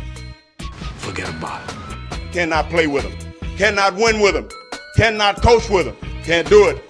[1.08, 1.66] Forget about.
[2.32, 3.32] Cannot play with him.
[3.56, 4.46] Cannot win with him.
[4.94, 5.96] Cannot coach with him.
[6.22, 6.87] Can't do it.